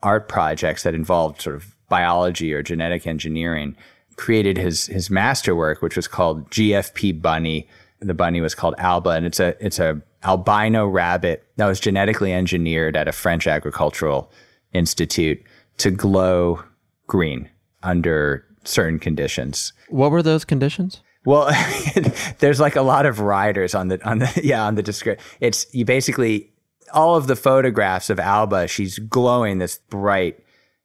[0.00, 3.76] art projects that involved sort of biology or genetic engineering,
[4.14, 7.68] created his his masterwork, which was called GFP Bunny.
[7.98, 12.32] The bunny was called Alba, and it's a it's a albino rabbit that was genetically
[12.32, 14.30] engineered at a French agricultural
[14.72, 15.42] institute
[15.78, 16.62] to glow
[17.08, 17.48] green
[17.82, 19.72] under certain conditions.
[19.88, 21.00] What were those conditions?
[21.24, 21.50] Well,
[22.38, 25.24] there's like a lot of riders on the on the yeah on the description.
[25.40, 26.50] It's you basically
[26.92, 28.68] all of the photographs of Alba.
[28.68, 30.38] She's glowing this bright,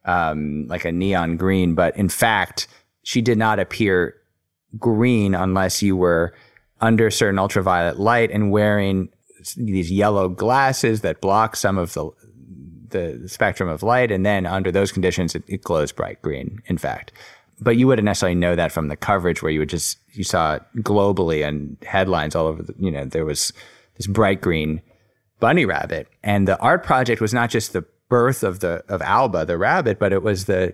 [0.06, 2.68] um, like a neon green, but in fact,
[3.04, 4.16] she did not appear
[4.78, 6.34] green unless you were
[6.80, 9.10] under certain ultraviolet light and wearing
[9.56, 12.10] these yellow glasses that block some of the
[12.98, 16.62] the spectrum of light, and then under those conditions, it, it glows bright green.
[16.66, 17.12] In fact,
[17.60, 20.56] but you wouldn't necessarily know that from the coverage where you would just you saw
[20.56, 23.54] it globally and headlines all over the you know there was
[23.96, 24.82] this bright green
[25.40, 29.46] bunny rabbit and the art project was not just the birth of the of alba
[29.46, 30.74] the rabbit but it was the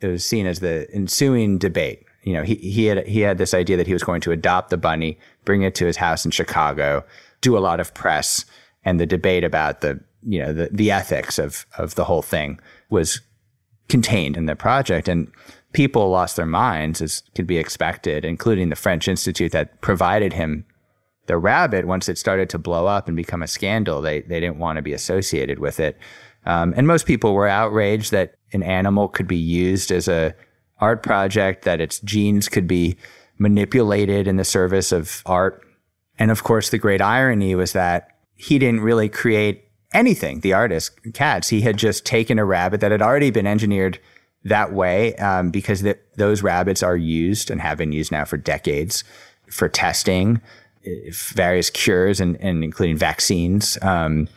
[0.00, 3.54] it was seen as the ensuing debate you know he he had he had this
[3.54, 6.30] idea that he was going to adopt the bunny bring it to his house in
[6.30, 7.04] chicago
[7.40, 8.44] do a lot of press
[8.84, 12.60] and the debate about the you know the the ethics of of the whole thing
[12.90, 13.20] was
[13.88, 15.30] contained in the project and
[15.72, 20.64] people lost their minds, as could be expected, including the French Institute that provided him
[21.26, 21.86] the rabbit.
[21.86, 24.82] Once it started to blow up and become a scandal, they, they didn't want to
[24.82, 25.96] be associated with it.
[26.46, 30.34] Um, and most people were outraged that an animal could be used as a
[30.80, 32.96] art project, that its genes could be
[33.38, 35.62] manipulated in the service of art.
[36.18, 40.92] And of course, the great irony was that he didn't really create anything, the artist,
[41.12, 41.48] Kac.
[41.48, 43.98] He had just taken a rabbit that had already been engineered
[44.44, 48.36] that way um, because th- those rabbits are used and have been used now for
[48.36, 49.04] decades
[49.50, 50.40] for testing
[51.10, 53.76] various cures and, and including vaccines.
[53.82, 54.28] Um,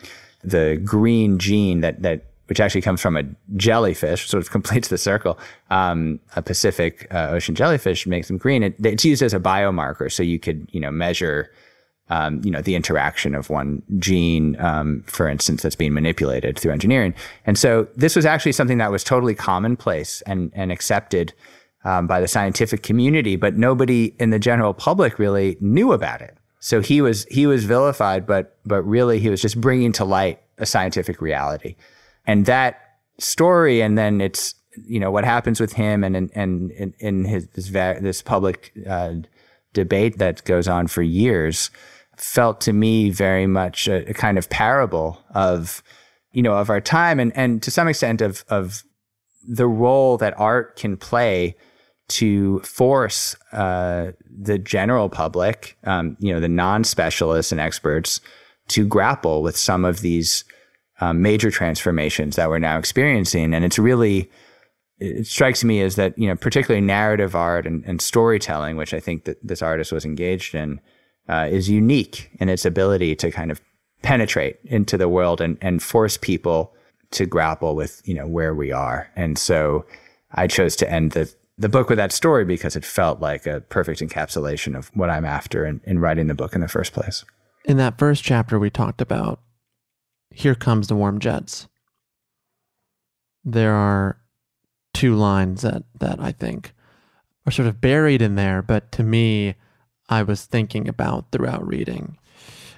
[0.43, 3.23] the green gene that that which actually comes from a
[3.55, 5.39] jellyfish, sort of completes the circle.
[5.69, 8.63] Um, a Pacific uh, Ocean jellyfish makes them green.
[8.63, 11.51] It, it's used as a biomarker, so you could you know measure
[12.13, 16.71] um, you know, the interaction of one gene, um, for instance, that's being manipulated through
[16.71, 17.15] engineering.
[17.47, 21.33] And so this was actually something that was totally commonplace and, and accepted
[21.85, 26.37] um, by the scientific community, but nobody in the general public really knew about it.
[26.59, 30.39] So he was he was vilified, but but really he was just bringing to light
[30.59, 31.75] a scientific reality,
[32.25, 32.79] and that
[33.19, 34.55] story, and then its
[34.87, 39.15] you know what happens with him and and in, in his this, this public uh,
[39.73, 41.69] debate that goes on for years
[42.17, 45.81] felt to me very much a, a, kind of parable of
[46.31, 48.83] you know of our time and and to some extent of of
[49.47, 51.55] the role that art can play
[52.09, 58.19] to force uh, the general public, um, you know, the non-specialists and experts,
[58.67, 60.43] to grapple with some of these
[61.01, 63.53] um, major transformations that we're now experiencing.
[63.53, 64.29] And it's really,
[64.99, 68.99] it strikes me as that, you know, particularly narrative art and, and storytelling, which I
[68.99, 70.79] think that this artist was engaged in,
[71.29, 73.61] uh, is unique in its ability to kind of
[74.01, 76.73] penetrate into the world and, and force people
[77.11, 79.09] to grapple with, you know, where we are.
[79.15, 79.85] And so
[80.31, 83.61] I chose to end the, the book with that story because it felt like a
[83.61, 87.23] perfect encapsulation of what I'm after in, in writing the book in the first place.
[87.65, 89.39] In that first chapter we talked about,
[90.31, 91.67] here comes the warm jets.
[93.45, 94.17] There are
[94.93, 96.73] two lines that, that I think
[97.45, 99.55] are sort of buried in there, but to me,
[100.13, 102.19] I was thinking about throughout reading.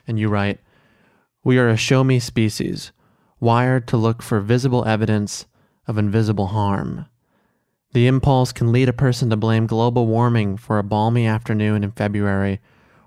[0.07, 0.59] And you write,
[1.43, 2.93] We are a show me species,
[3.41, 5.45] wired to look for visible evidence
[5.85, 7.07] of invisible harm.
[7.91, 11.91] The impulse can lead a person to blame global warming for a balmy afternoon in
[11.91, 12.61] February,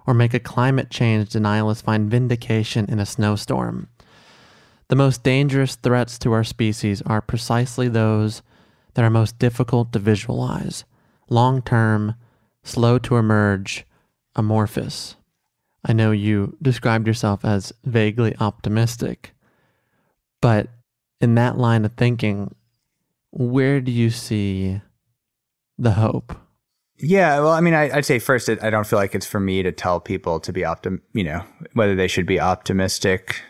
[0.06, 3.88] or make a climate change denialist find vindication in a snowstorm.
[4.88, 8.42] The most dangerous threats to our species are precisely those
[8.92, 10.84] that are most difficult to visualize,
[11.30, 12.14] long term,
[12.62, 13.86] slow to emerge,
[14.39, 15.16] amorphous.
[15.84, 19.32] I know you described yourself as vaguely optimistic,
[20.41, 20.68] but
[21.20, 22.55] in that line of thinking,
[23.30, 24.80] where do you see
[25.76, 26.34] the hope?
[27.01, 29.62] Yeah, well, I mean, I, would say first, I don't feel like it's for me
[29.62, 33.41] to tell people to be optim, you know, whether they should be optimistic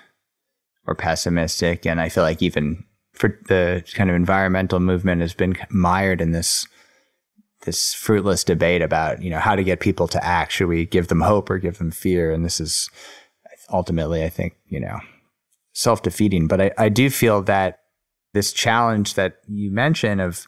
[0.87, 1.87] or pessimistic.
[1.87, 2.85] And I feel like even
[3.15, 6.67] for the kind of environmental movement has been mired in this
[7.69, 10.53] this fruitless debate about you know how to get people to act.
[10.53, 12.33] Should we give them hope or give them fear?
[12.33, 12.89] And this is
[13.71, 14.99] ultimately, I think, you know,
[15.75, 16.49] self defeating.
[16.49, 17.81] But I, I do feel that
[18.33, 20.47] this challenge that you mentioned of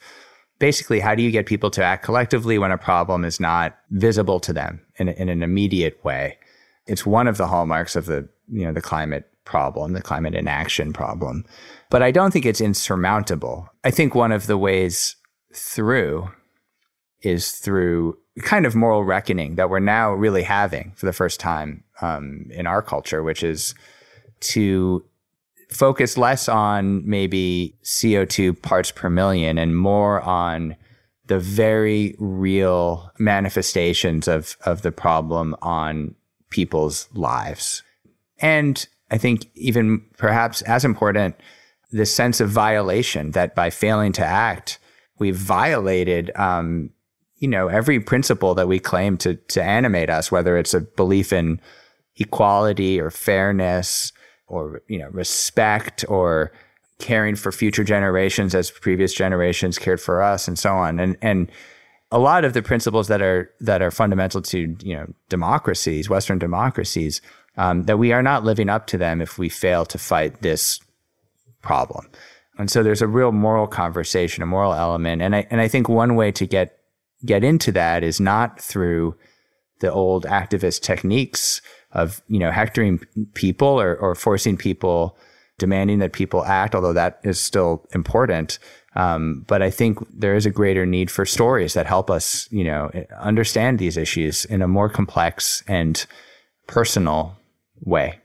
[0.58, 4.40] basically how do you get people to act collectively when a problem is not visible
[4.40, 6.38] to them in, in an immediate way?
[6.86, 10.94] It's one of the hallmarks of the you know the climate problem, the climate inaction
[10.94, 11.44] problem.
[11.90, 13.68] But I don't think it's insurmountable.
[13.84, 15.16] I think one of the ways
[15.54, 16.30] through
[17.22, 21.84] is through kind of moral reckoning that we're now really having for the first time
[22.00, 23.74] um, in our culture, which is
[24.40, 25.04] to
[25.70, 30.76] focus less on maybe CO2 parts per million and more on
[31.26, 36.14] the very real manifestations of, of the problem on
[36.50, 37.84] people's lives.
[38.40, 41.36] And I think even perhaps as important,
[41.92, 44.78] the sense of violation that by failing to act,
[45.18, 46.90] we've violated, um,
[47.40, 51.32] you know, every principle that we claim to to animate us, whether it's a belief
[51.32, 51.60] in
[52.16, 54.12] equality or fairness
[54.46, 56.52] or you know respect or
[56.98, 61.00] caring for future generations as previous generations cared for us and so on.
[61.00, 61.50] And and
[62.12, 66.38] a lot of the principles that are that are fundamental to you know democracies western
[66.38, 67.22] democracies
[67.56, 70.78] um, that we are not living up to them if we fail to fight this
[71.62, 72.08] problem.
[72.58, 75.22] And so there's a real moral conversation a moral element.
[75.22, 76.79] And i and i think one way to get
[77.24, 79.14] get into that is not through
[79.80, 81.60] the old activist techniques
[81.92, 83.00] of you know hectoring
[83.34, 85.16] people or, or forcing people
[85.58, 88.58] demanding that people act although that is still important.
[88.96, 92.64] Um, but i think there is a greater need for stories that help us you
[92.64, 96.04] know understand these issues in a more complex and
[96.66, 97.36] personal
[97.80, 98.18] way.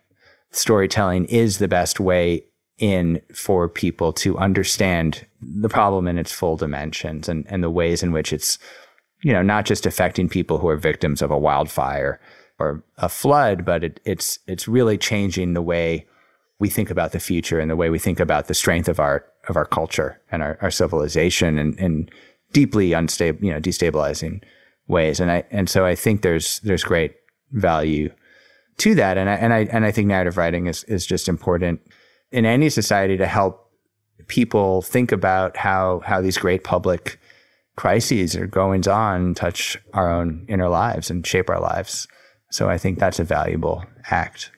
[0.51, 2.45] Storytelling is the best way
[2.77, 8.03] in for people to understand the problem in its full dimensions and, and the ways
[8.03, 8.57] in which it's
[9.25, 12.19] you know not just affecting people who are victims of a wildfire
[12.59, 16.05] or a flood, but it, it's it's really changing the way
[16.59, 19.25] we think about the future and the way we think about the strength of our
[19.49, 22.11] of our culture and our, our civilization and, and
[22.53, 24.43] deeply unstable, you know, destabilizing
[24.87, 25.19] ways.
[25.19, 27.15] And I and so I think there's there's great
[27.51, 28.11] value
[28.77, 29.17] to that.
[29.17, 31.81] And I and I and I think narrative writing is is just important
[32.31, 33.71] in any society to help
[34.27, 37.19] people think about how how these great public
[37.75, 42.07] crises or goings on touch our own inner lives and shape our lives.
[42.51, 44.51] So I think that's a valuable act.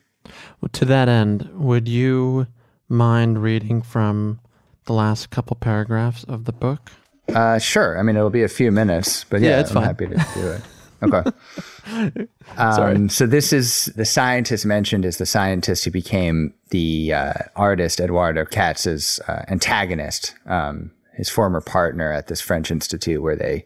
[0.61, 2.47] Well, to that end, would you
[2.89, 4.39] mind reading from
[4.85, 6.91] the last couple paragraphs of the book?
[7.33, 7.99] Uh, sure.
[7.99, 9.83] I mean, it'll be a few minutes, but yeah, yeah it's I'm fine.
[9.83, 10.61] happy to do it.
[11.03, 12.27] Okay.
[12.57, 13.09] um, Sorry.
[13.09, 18.45] So this is the scientist mentioned is the scientist who became the uh, artist Eduardo
[18.45, 20.35] Kac's uh, antagonist.
[20.45, 23.65] Um, his former partner at this French institute where they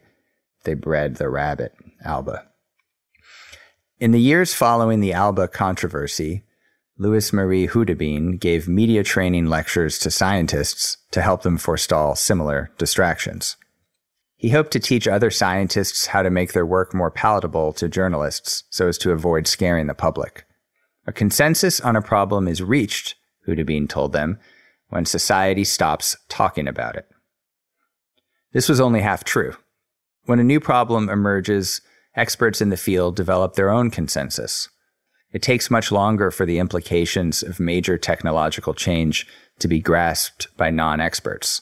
[0.64, 1.74] they bred the rabbit,
[2.06, 2.47] Alba.
[3.99, 6.43] In the years following the Alba controversy,
[6.97, 13.58] Louis Marie Houdebine gave media training lectures to scientists to help them forestall similar distractions.
[14.38, 18.64] He hoped to teach other scientists how to make their work more palatable to journalists
[18.70, 20.45] so as to avoid scaring the public.
[21.06, 23.16] A consensus on a problem is reached,
[23.47, 24.39] Houdebine told them,
[24.89, 27.11] when society stops talking about it.
[28.54, 29.56] This was only half true.
[30.26, 31.82] When a new problem emerges,
[32.16, 34.70] experts in the field develop their own consensus.
[35.32, 39.26] It takes much longer for the implications of major technological change
[39.60, 41.62] to be grasped by non experts.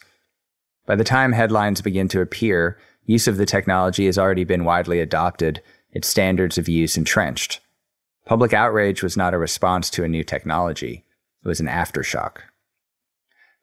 [0.88, 5.00] By the time headlines begin to appear, use of the technology has already been widely
[5.00, 5.62] adopted,
[5.92, 7.60] its standards of use entrenched.
[8.26, 11.06] Public outrage was not a response to a new technology,
[11.44, 12.38] it was an aftershock.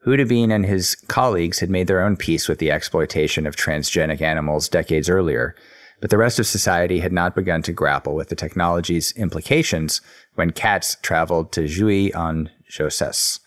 [0.07, 4.69] Houdebine and his colleagues had made their own peace with the exploitation of transgenic animals
[4.69, 5.57] decades earlier,
[6.01, 10.01] but the rest of society had not begun to grapple with the technology's implications
[10.35, 13.41] when Kac traveled to Jouy on Josses.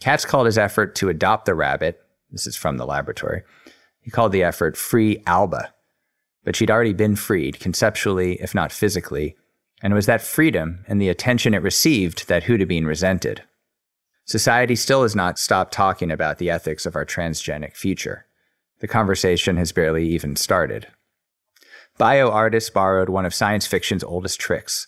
[0.00, 2.00] Kac called his effort to adopt the rabbit,
[2.30, 3.42] this is from the laboratory,
[4.00, 5.74] he called the effort Free Alba.
[6.42, 9.36] But she'd already been freed, conceptually, if not physically,
[9.82, 13.42] and it was that freedom and the attention it received that Houdebine resented.
[14.24, 18.26] Society still has not stopped talking about the ethics of our transgenic future.
[18.80, 20.86] The conversation has barely even started.
[21.98, 24.86] Bio artists borrowed one of science fiction's oldest tricks.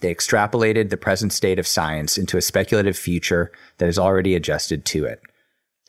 [0.00, 4.84] They extrapolated the present state of science into a speculative future that is already adjusted
[4.86, 5.20] to it.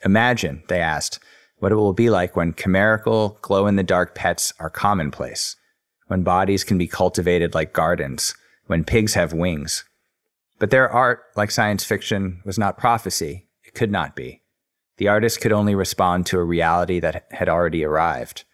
[0.03, 1.19] Imagine, they asked,
[1.59, 5.55] what it will be like when chimerical, glow in the dark pets are commonplace,
[6.07, 8.35] when bodies can be cultivated like gardens,
[8.67, 9.85] when pigs have wings,
[10.59, 13.47] but their art, like science fiction, was not prophecy.
[13.63, 14.41] It could not be.
[14.97, 18.45] The artist could only respond to a reality that had already arrived.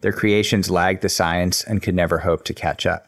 [0.00, 3.06] Their creations lagged the science and could never hope to catch up.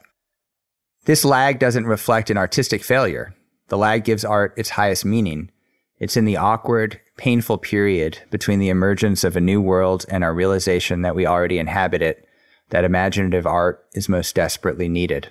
[1.04, 3.34] This lag doesn't reflect an artistic failure.
[3.68, 5.50] The lag gives art its highest meaning.
[5.98, 10.34] It's in the awkward, painful period between the emergence of a new world and our
[10.34, 12.28] realization that we already inhabit it
[12.70, 15.30] that imaginative art is most desperately needed.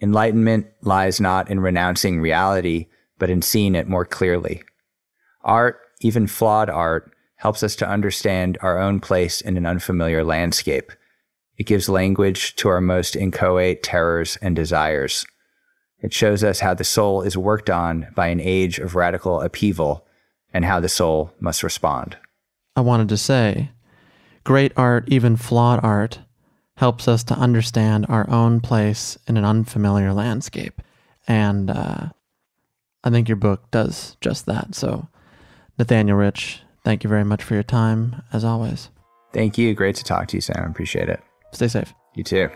[0.00, 2.86] Enlightenment lies not in renouncing reality,
[3.18, 4.62] but in seeing it more clearly.
[5.42, 10.92] Art, even flawed art, helps us to understand our own place in an unfamiliar landscape.
[11.56, 15.24] It gives language to our most inchoate terrors and desires.
[16.00, 20.06] It shows us how the soul is worked on by an age of radical upheaval
[20.52, 22.16] and how the soul must respond.
[22.76, 23.70] I wanted to say,
[24.42, 26.20] great art, even flawed art,
[26.76, 30.82] helps us to understand our own place in an unfamiliar landscape.
[31.26, 32.08] And uh,
[33.02, 34.74] I think your book does just that.
[34.74, 35.08] So,
[35.78, 38.90] Nathaniel Rich, thank you very much for your time, as always.
[39.32, 39.74] Thank you.
[39.74, 40.70] Great to talk to you, Sam.
[40.70, 41.20] Appreciate it.
[41.52, 41.92] Stay safe.
[42.14, 42.50] You too.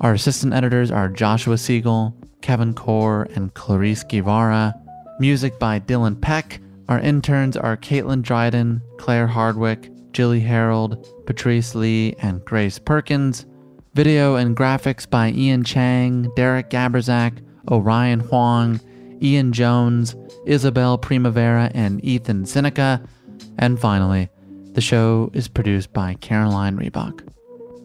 [0.00, 4.74] our assistant editors are Joshua Siegel, Kevin Core, and Clarice Guevara.
[5.20, 6.62] Music by Dylan Peck.
[6.88, 13.44] Our interns are Caitlin Dryden, Claire Hardwick, Jilly Harold, Patrice Lee, and Grace Perkins.
[13.92, 18.80] Video and graphics by Ian Chang, Derek Gaberzak, Orion Huang,
[19.22, 20.16] Ian Jones,
[20.46, 23.02] Isabel Primavera, and Ethan Seneca.
[23.58, 24.28] And finally,
[24.72, 27.28] the show is produced by Caroline Reebok.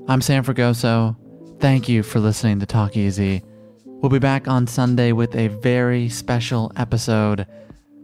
[0.08, 1.16] I'm Sam Fragoso.
[1.60, 3.44] Thank you for listening to Talk Easy.
[3.86, 7.46] We'll be back on Sunday with a very special episode.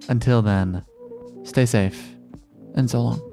[0.10, 0.84] Until then,
[1.44, 2.16] stay safe
[2.76, 3.33] and so long.